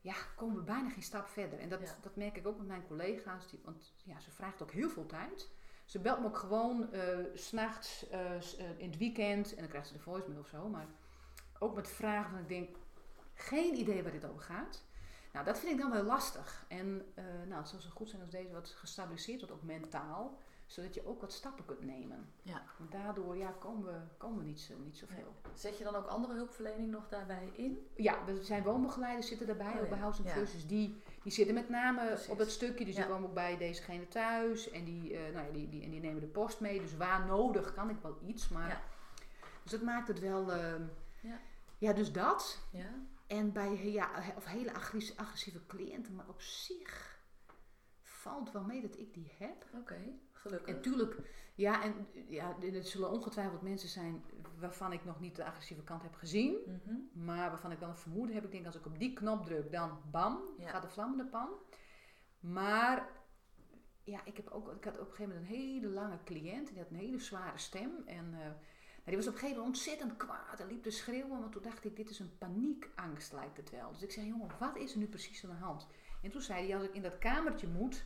[0.00, 1.58] ja, komen we bijna geen stap verder.
[1.58, 1.94] En dat, Ja.
[2.02, 3.50] dat merk ik ook met mijn collega's.
[3.50, 5.50] Die, want ja, ze vraagt ook heel veel tijd.
[5.84, 9.50] Ze belt me ook gewoon eh, s s'nachts, eh, eh, in het weekend.
[9.50, 10.68] En dan krijgt ze de voicemail of zo.
[10.68, 10.86] Maar
[11.58, 12.76] ook met vragen van ik denk,
[13.34, 14.84] geen idee waar dit over gaat.
[15.32, 16.64] Nou, dat vind ik dan wel lastig.
[16.68, 20.38] En eh, nou, het zou zo goed zijn als deze wat gestabiliseerd wordt, ook mentaal.
[20.66, 22.32] Zodat je ook wat stappen kunt nemen.
[22.42, 22.62] Ja.
[22.78, 25.34] Want daardoor ja, komen, we, komen we niet, zo, niet zoveel.
[25.54, 27.86] Zet je dan ook andere hulpverlening nog daarbij in?
[27.94, 30.30] Ja, er zijn woonbegeleiders zitten daarbij, Oh ook bij ja, ja.
[30.30, 30.68] First.
[30.68, 32.28] Die, die zitten met name Precies.
[32.28, 32.84] op dat stukje.
[32.84, 33.00] Dus Ja.
[33.02, 34.70] die komen ook bij dezegene thuis.
[34.70, 36.80] En die, eh, nou ja, die, die, en die nemen de post mee.
[36.80, 38.48] Dus waar nodig kan ik wel iets.
[38.48, 38.82] Maar.
[39.62, 40.52] Dus dat maakt het wel...
[40.52, 40.82] ehm,
[41.20, 41.38] Ja.
[41.78, 42.58] ja, dus dat.
[42.72, 42.90] Ja.
[43.26, 46.14] En bij ja, of hele agressieve, agressieve cliënten.
[46.14, 47.18] Maar op zich
[48.00, 49.64] valt wel mee dat ik die heb.
[49.74, 49.98] Oké,
[50.46, 50.74] gelukkig.
[50.74, 51.16] En tuurlijk,
[51.54, 54.24] ja, en ja, er zullen ongetwijfeld mensen zijn
[54.58, 56.56] waarvan ik nog niet de agressieve kant heb gezien.
[56.66, 57.24] Mhm.
[57.24, 58.44] Maar waarvan ik wel een vermoeden heb.
[58.44, 60.68] Ik denk als ik op die knop druk, dan bam, Ja.
[60.68, 61.48] gaat de vlam in de pan.
[62.40, 63.08] Maar
[64.04, 66.68] ja, ik, heb ook, ik had op een gegeven moment een hele lange cliënt.
[66.68, 67.90] Die had een hele zware stem.
[68.06, 68.54] En eh, nou,
[69.04, 70.60] die was op een gegeven moment ontzettend kwaad.
[70.60, 71.40] En liep te schreeuwen.
[71.40, 73.92] Want toen dacht ik, dit is een paniekangst lijkt het wel.
[73.92, 75.86] Dus ik zei, jongen, wat is er nu precies aan de hand?
[76.22, 78.04] En toen zei hij, als ik in dat kamertje moet,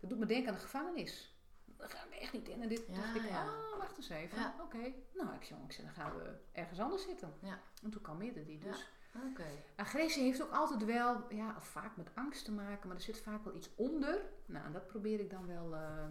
[0.00, 1.37] dat doet me denken aan de gevangenis.
[1.78, 2.62] Dan ga ik echt niet in.
[2.62, 3.42] En dit Ja, dacht ik, ja.
[3.44, 4.38] ah, wacht eens even.
[4.38, 4.54] Ja.
[4.60, 7.32] Oké, nou, ik zei, ik zei, dan gaan we ergens anders zitten.
[7.40, 7.58] Ja.
[7.82, 8.58] En toen kalmeerde die.
[8.58, 8.88] Dus
[9.30, 9.44] Oké.
[9.76, 12.88] agressie heeft ook altijd wel, ja, of vaak met angst te maken.
[12.88, 14.20] Maar er zit vaak wel iets onder.
[14.46, 16.06] Nou, en dat probeer ik dan wel eh,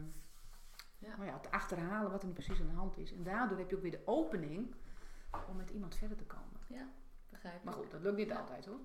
[0.98, 1.16] Ja.
[1.16, 3.14] nou ja, te achterhalen wat er nu precies aan de hand is.
[3.14, 4.76] En daardoor heb je ook weer de opening
[5.50, 6.60] om met iemand verder te komen.
[6.68, 6.88] Ja,
[7.30, 7.80] begrijp Maar ik.
[7.80, 8.40] goed, dat lukt niet Ja.
[8.40, 8.80] altijd hoor.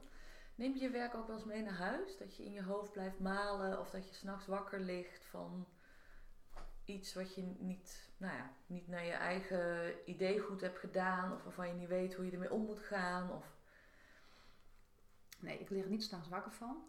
[0.54, 2.16] Neem je je werk ook wel eens mee naar huis?
[2.16, 5.66] Dat je in je hoofd blijft malen of dat je s'nachts wakker ligt van
[6.84, 11.42] iets wat je niet, nou ja, niet naar je eigen idee goed hebt gedaan of
[11.42, 13.30] waarvan je niet weet hoe je ermee om moet gaan?
[13.30, 13.56] Of...
[15.40, 16.84] Nee, ik lig er niet s'nachts wakker van.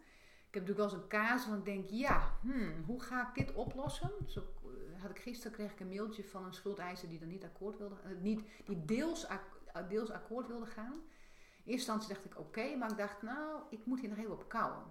[0.48, 3.46] Ik heb natuurlijk wel eens een kaas van ik denk, ja, hmm, hoe ga ik
[3.46, 4.10] dit oplossen?
[4.26, 7.44] Zo eh, had ik gisteren kreeg ik een mailtje van een schuldeiser die dan niet
[7.44, 9.26] akkoord wilde, eh, niet, die deels,
[9.88, 10.92] deels akkoord wilde gaan.
[10.92, 14.32] In eerste instantie dacht ik oké, maar ik dacht, nou, ik moet hier nog even
[14.32, 14.84] op kouwen.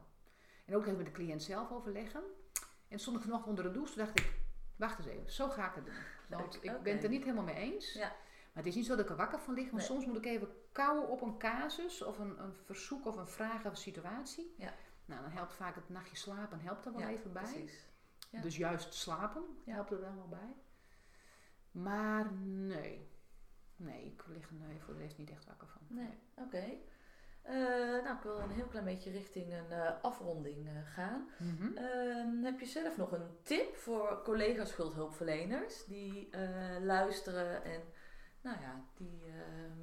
[0.65, 2.23] En ook even met de cliënt zelf overleggen.
[2.87, 4.42] En stond vanochtend onder de douche, dacht ik,
[4.75, 5.93] wacht eens even, zo ga ik het doen.
[6.29, 7.93] Want Leuk, ik ben het er niet helemaal mee eens.
[7.93, 8.07] Ja.
[8.53, 9.85] Maar het is niet zo dat ik er wakker van lig, maar Nee.
[9.85, 13.65] soms moet ik even kouwen op een casus of een, een verzoek of een vraag
[13.65, 14.53] of een situatie.
[14.57, 14.73] Ja.
[15.05, 17.43] Nou, dan helpt vaak het nachtje slapen, helpt er wel Ja, even bij.
[17.43, 17.87] Precies.
[18.29, 18.41] Ja.
[18.41, 20.55] Dus juist slapen helpt er dan wel bij.
[21.71, 23.11] Maar nee.
[23.75, 25.81] Nee, ik lig er nee, voor de rest niet echt wakker van.
[25.87, 26.77] Nee, oké.
[27.43, 31.29] Eh, nou, ik wil een heel klein beetje richting een eh, afronding eh, gaan.
[31.37, 31.77] Mhm.
[31.77, 36.29] Ehm, heb je zelf nog een tip voor collega schuldhulpverleners die
[36.81, 37.81] luisteren en
[38.41, 39.21] nou ja, die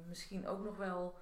[0.07, 1.15] misschien ook nog wel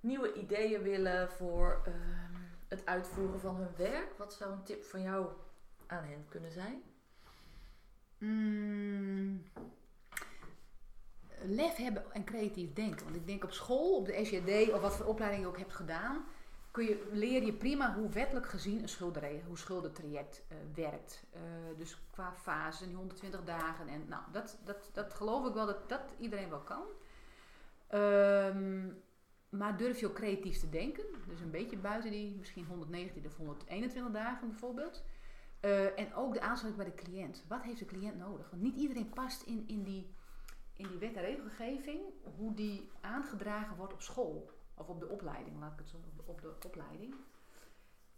[0.00, 2.34] nieuwe ideeën willen voor ehm,
[2.68, 4.12] het uitvoeren van hun werk.
[4.16, 5.26] Wat zou een tip van jou
[5.86, 6.82] aan hen kunnen zijn?
[8.18, 9.42] Mm,
[11.44, 13.04] lef hebben en creatief denken.
[13.04, 15.74] Want ik denk op school, op de SJD of wat voor opleiding je ook hebt
[15.74, 16.24] gedaan,
[16.70, 21.24] kun je, leer je prima hoe wettelijk gezien een schuldenregel, hoe schuldentraject uh, werkt.
[21.34, 21.40] Uh,
[21.78, 23.88] dus qua fase, die 120 dagen.
[23.88, 26.82] En nou, dat, dat, dat geloof ik wel dat dat iedereen wel kan.
[27.94, 29.02] Um,
[29.48, 31.04] maar durf je ook creatief te denken.
[31.28, 35.04] Dus een beetje buiten die misschien 119 of 121 dagen bijvoorbeeld.
[35.64, 37.44] Uh, en ook de aansluiting bij de cliënt.
[37.48, 38.50] Wat heeft de cliënt nodig?
[38.50, 40.10] Want niet iedereen past in, in, die,
[40.78, 42.00] in die wet en regelgeving
[42.36, 44.50] hoe die aangedragen wordt op school.
[44.74, 47.14] Of op de opleiding, laat ik het zo op de, op de opleiding.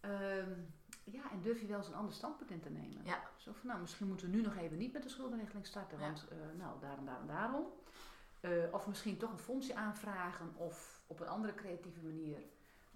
[0.00, 3.04] Um, ja, en durf je wel eens een ander standpunt in te nemen.
[3.04, 3.22] Ja.
[3.36, 6.04] Zo van, nou, misschien moeten we nu nog even niet met de schuldenregeling starten, ja.
[6.04, 7.66] want uh, nou, daarom, daarom, daarom.
[8.40, 12.42] Uh, of misschien toch een fondsje aanvragen of op een andere creatieve manier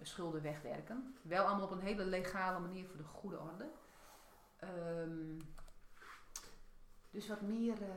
[0.00, 1.16] schulden wegwerken.
[1.22, 3.70] Wel allemaal op een hele legale manier voor de goede orde.
[5.00, 5.38] Um,
[7.10, 7.88] dus wat meer uh,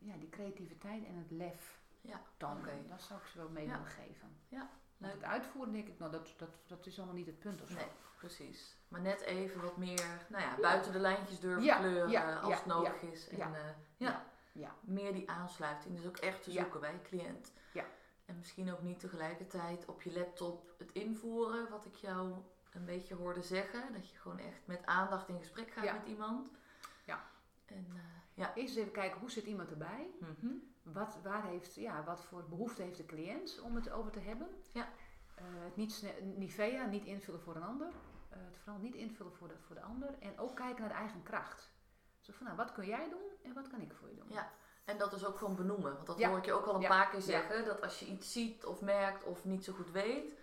[0.00, 2.58] ja, die creativiteit en het lef ja, dan.
[2.58, 2.86] Okay.
[2.88, 4.36] Dat zou ik ze wel mee willen geven.
[4.48, 7.62] Ja, Want het uitvoeren denk ik, nou dat, dat, dat is allemaal niet het punt
[7.62, 7.74] of zo.
[7.74, 7.86] Nee,
[8.16, 8.76] precies.
[8.88, 13.02] Maar net even wat meer, nou ja, buiten de lijntjes durven kleuren als het nodig
[13.02, 13.28] is.
[13.28, 13.60] En ja, eh,
[13.96, 14.74] ja, Ja.
[14.80, 15.96] meer die aansluiting.
[15.96, 16.62] Dus ook echt te Ja.
[16.62, 17.52] zoeken bij je cliënt.
[17.72, 17.84] Ja.
[18.24, 22.34] En misschien ook niet tegelijkertijd op je laptop het invoeren, wat ik jou
[22.72, 23.92] een beetje hoorde zeggen.
[23.92, 26.48] Dat je gewoon echt met aandacht in gesprek gaat met iemand.
[27.04, 27.24] Ja.
[27.66, 28.00] En eh,
[28.40, 28.54] ja.
[28.54, 30.10] Eerst eens even kijken, hoe zit iemand erbij?
[30.20, 30.52] Mhm.
[30.82, 34.48] Wat, waar heeft, ja, wat voor behoefte heeft de cliënt om het over te hebben?
[34.72, 34.88] Ja.
[35.34, 36.04] Eh, het niet,
[36.36, 37.88] Nivea, niet invullen voor een ander.
[38.28, 40.18] Eh, het vooral niet invullen voor de, voor de ander.
[40.18, 41.70] En ook kijken naar de eigen kracht.
[42.20, 44.28] Zo van, nou, wat kun jij doen en wat kan ik voor je doen?
[44.28, 44.50] Ja.
[44.84, 45.94] En dat is ook gewoon benoemen.
[45.94, 46.28] Want dat Ja.
[46.28, 46.88] hoor ik je ook al een Ja.
[46.88, 47.24] paar keer Ja.
[47.24, 47.64] zeggen.
[47.64, 50.38] Dat als je iets ziet of merkt of niet zo goed weet.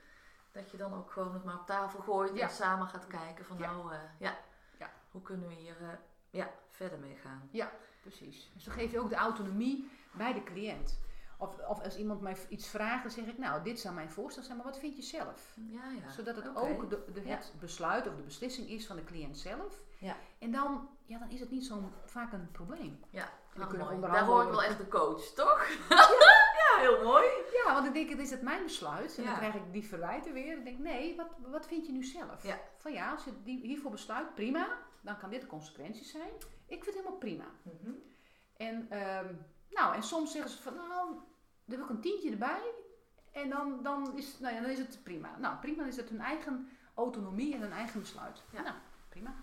[0.52, 2.42] Dat je dan ook gewoon het maar op tafel gooit Ja.
[2.42, 3.72] en samen gaat kijken van Ja.
[3.72, 4.38] nou, eh, ja,
[4.80, 4.90] Ja.
[5.12, 7.50] hoe kunnen we hier ja, verder mee gaan.
[8.08, 8.52] Precies.
[8.54, 11.00] Dus dan geef je ook de autonomie bij de cliënt.
[11.38, 14.44] Of, of als iemand mij iets vraagt, dan zeg ik, nou, dit zou mijn voorstel
[14.44, 15.54] zijn, maar wat vind je zelf?
[15.56, 16.12] Ja, ja.
[16.12, 17.36] Zodat het ook de, de, Ja.
[17.36, 19.80] het besluit of de beslissing is van de cliënt zelf.
[20.00, 20.16] Ja.
[20.40, 23.00] En dan, ja, dan is het niet zo vaak een probleem.
[23.10, 25.68] Ja, onderhandelen Daar hoor ik wel echt de coach, toch?
[26.60, 27.26] ja, heel mooi.
[27.54, 29.18] Ja, want ik denk, het is het mijn besluit.
[29.18, 30.58] En dan krijg ik die verwijten weer.
[30.58, 32.46] Ik denk, nee, wat, wat vind je nu zelf?
[32.78, 34.68] Van ja, als je die, hiervoor besluit, prima.
[35.02, 36.32] Dan kan dit de consequenties zijn.
[36.68, 37.46] Ik vind het helemaal prima.
[37.62, 37.92] Mhm.
[38.58, 39.34] En, ehm,
[39.70, 41.20] nou, en soms zeggen ze van, nou, dan
[41.66, 42.74] wil ik een tientje erbij.
[43.32, 45.38] En dan, dan, is, nou ja, dan is het prima.
[45.38, 48.44] Nou, prima dan is het hun eigen autonomie en hun eigen besluit.
[48.52, 48.62] Ja.
[48.62, 48.76] Nou,
[49.10, 49.36] prima.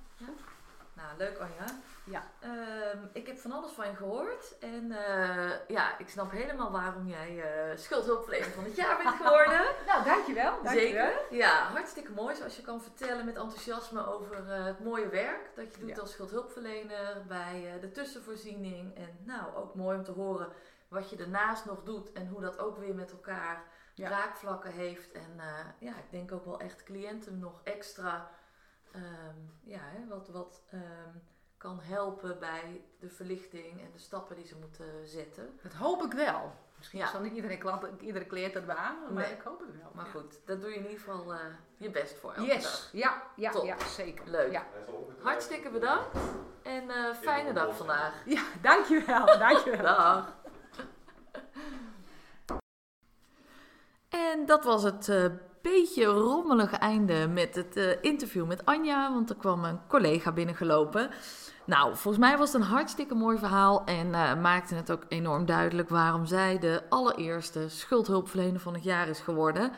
[0.96, 1.64] Nou, leuk Anja.
[2.04, 2.22] Ja.
[2.40, 4.58] Ehm, ik heb van alles van je gehoord.
[4.58, 9.60] En eh, ja, ik snap helemaal waarom jij eh schuldhulpverlener van het jaar bent geworden.
[9.86, 10.62] Nou, dankjewel.
[10.62, 10.72] dankjewel.
[11.10, 11.36] Zeker.
[11.36, 15.74] Ja, hartstikke mooi zoals je kan vertellen met enthousiasme over eh, het mooie werk dat
[15.74, 16.00] je doet Ja.
[16.00, 18.96] als schuldhulpverlener bij de tussenvoorziening.
[18.96, 20.48] En nou, ook mooi om te horen
[20.88, 23.62] wat je ernaast nog doet en hoe dat ook weer met elkaar
[23.94, 24.08] Ja.
[24.08, 25.12] raakvlakken heeft.
[25.12, 25.40] En
[25.78, 28.30] ja, ik denk ook wel echt cliënten nog extra
[28.94, 31.16] ehm, ja, hè, wat, wat ehm,
[31.56, 35.58] kan helpen bij de verlichting en de stappen die ze moeten zetten.
[35.62, 36.52] Dat hoop ik wel.
[36.78, 37.06] Misschien Ja.
[37.10, 39.32] zal niet iedere, klant, iedere cliënt dat beamen, maar Nee.
[39.32, 39.90] ik hoop het wel.
[39.94, 40.10] Maar Ja.
[40.10, 41.40] goed, daar doe je in ieder geval eh,
[41.76, 42.56] je best voor elke dag.
[42.56, 43.64] Yes, ja, ja, Top.
[43.64, 44.30] ja, zeker.
[44.30, 44.52] Leuk.
[44.52, 44.66] Ja,
[45.22, 46.16] Hartstikke bedankt
[46.62, 48.22] en eh, fijne dag vandaag.
[48.26, 49.82] ja dankjewel, dankjewel.
[49.82, 50.36] Dag.
[54.08, 55.24] En dat was het eh,
[55.72, 61.10] beetje rommelige einde met het eh, interview met Anja, want er kwam een collega binnengelopen.
[61.66, 65.46] Nou, volgens mij was het een hartstikke mooi verhaal en eh, maakte het ook enorm
[65.46, 69.70] duidelijk waarom zij de allereerste schuldhulpverlener van het jaar is geworden.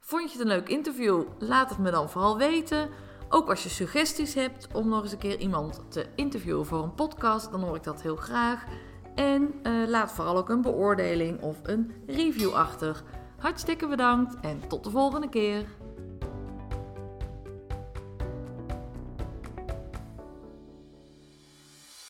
[0.00, 1.22] Vond je het een leuk interview?
[1.38, 2.88] Laat het me dan vooral weten.
[3.28, 6.94] Ook als je suggesties hebt om nog eens een keer iemand te interviewen voor een
[6.94, 8.64] podcast, dan hoor ik dat heel graag.
[9.14, 13.02] En eh, laat vooral ook een beoordeling of een review achter.
[13.42, 15.64] Hartstikke bedankt en tot de volgende keer.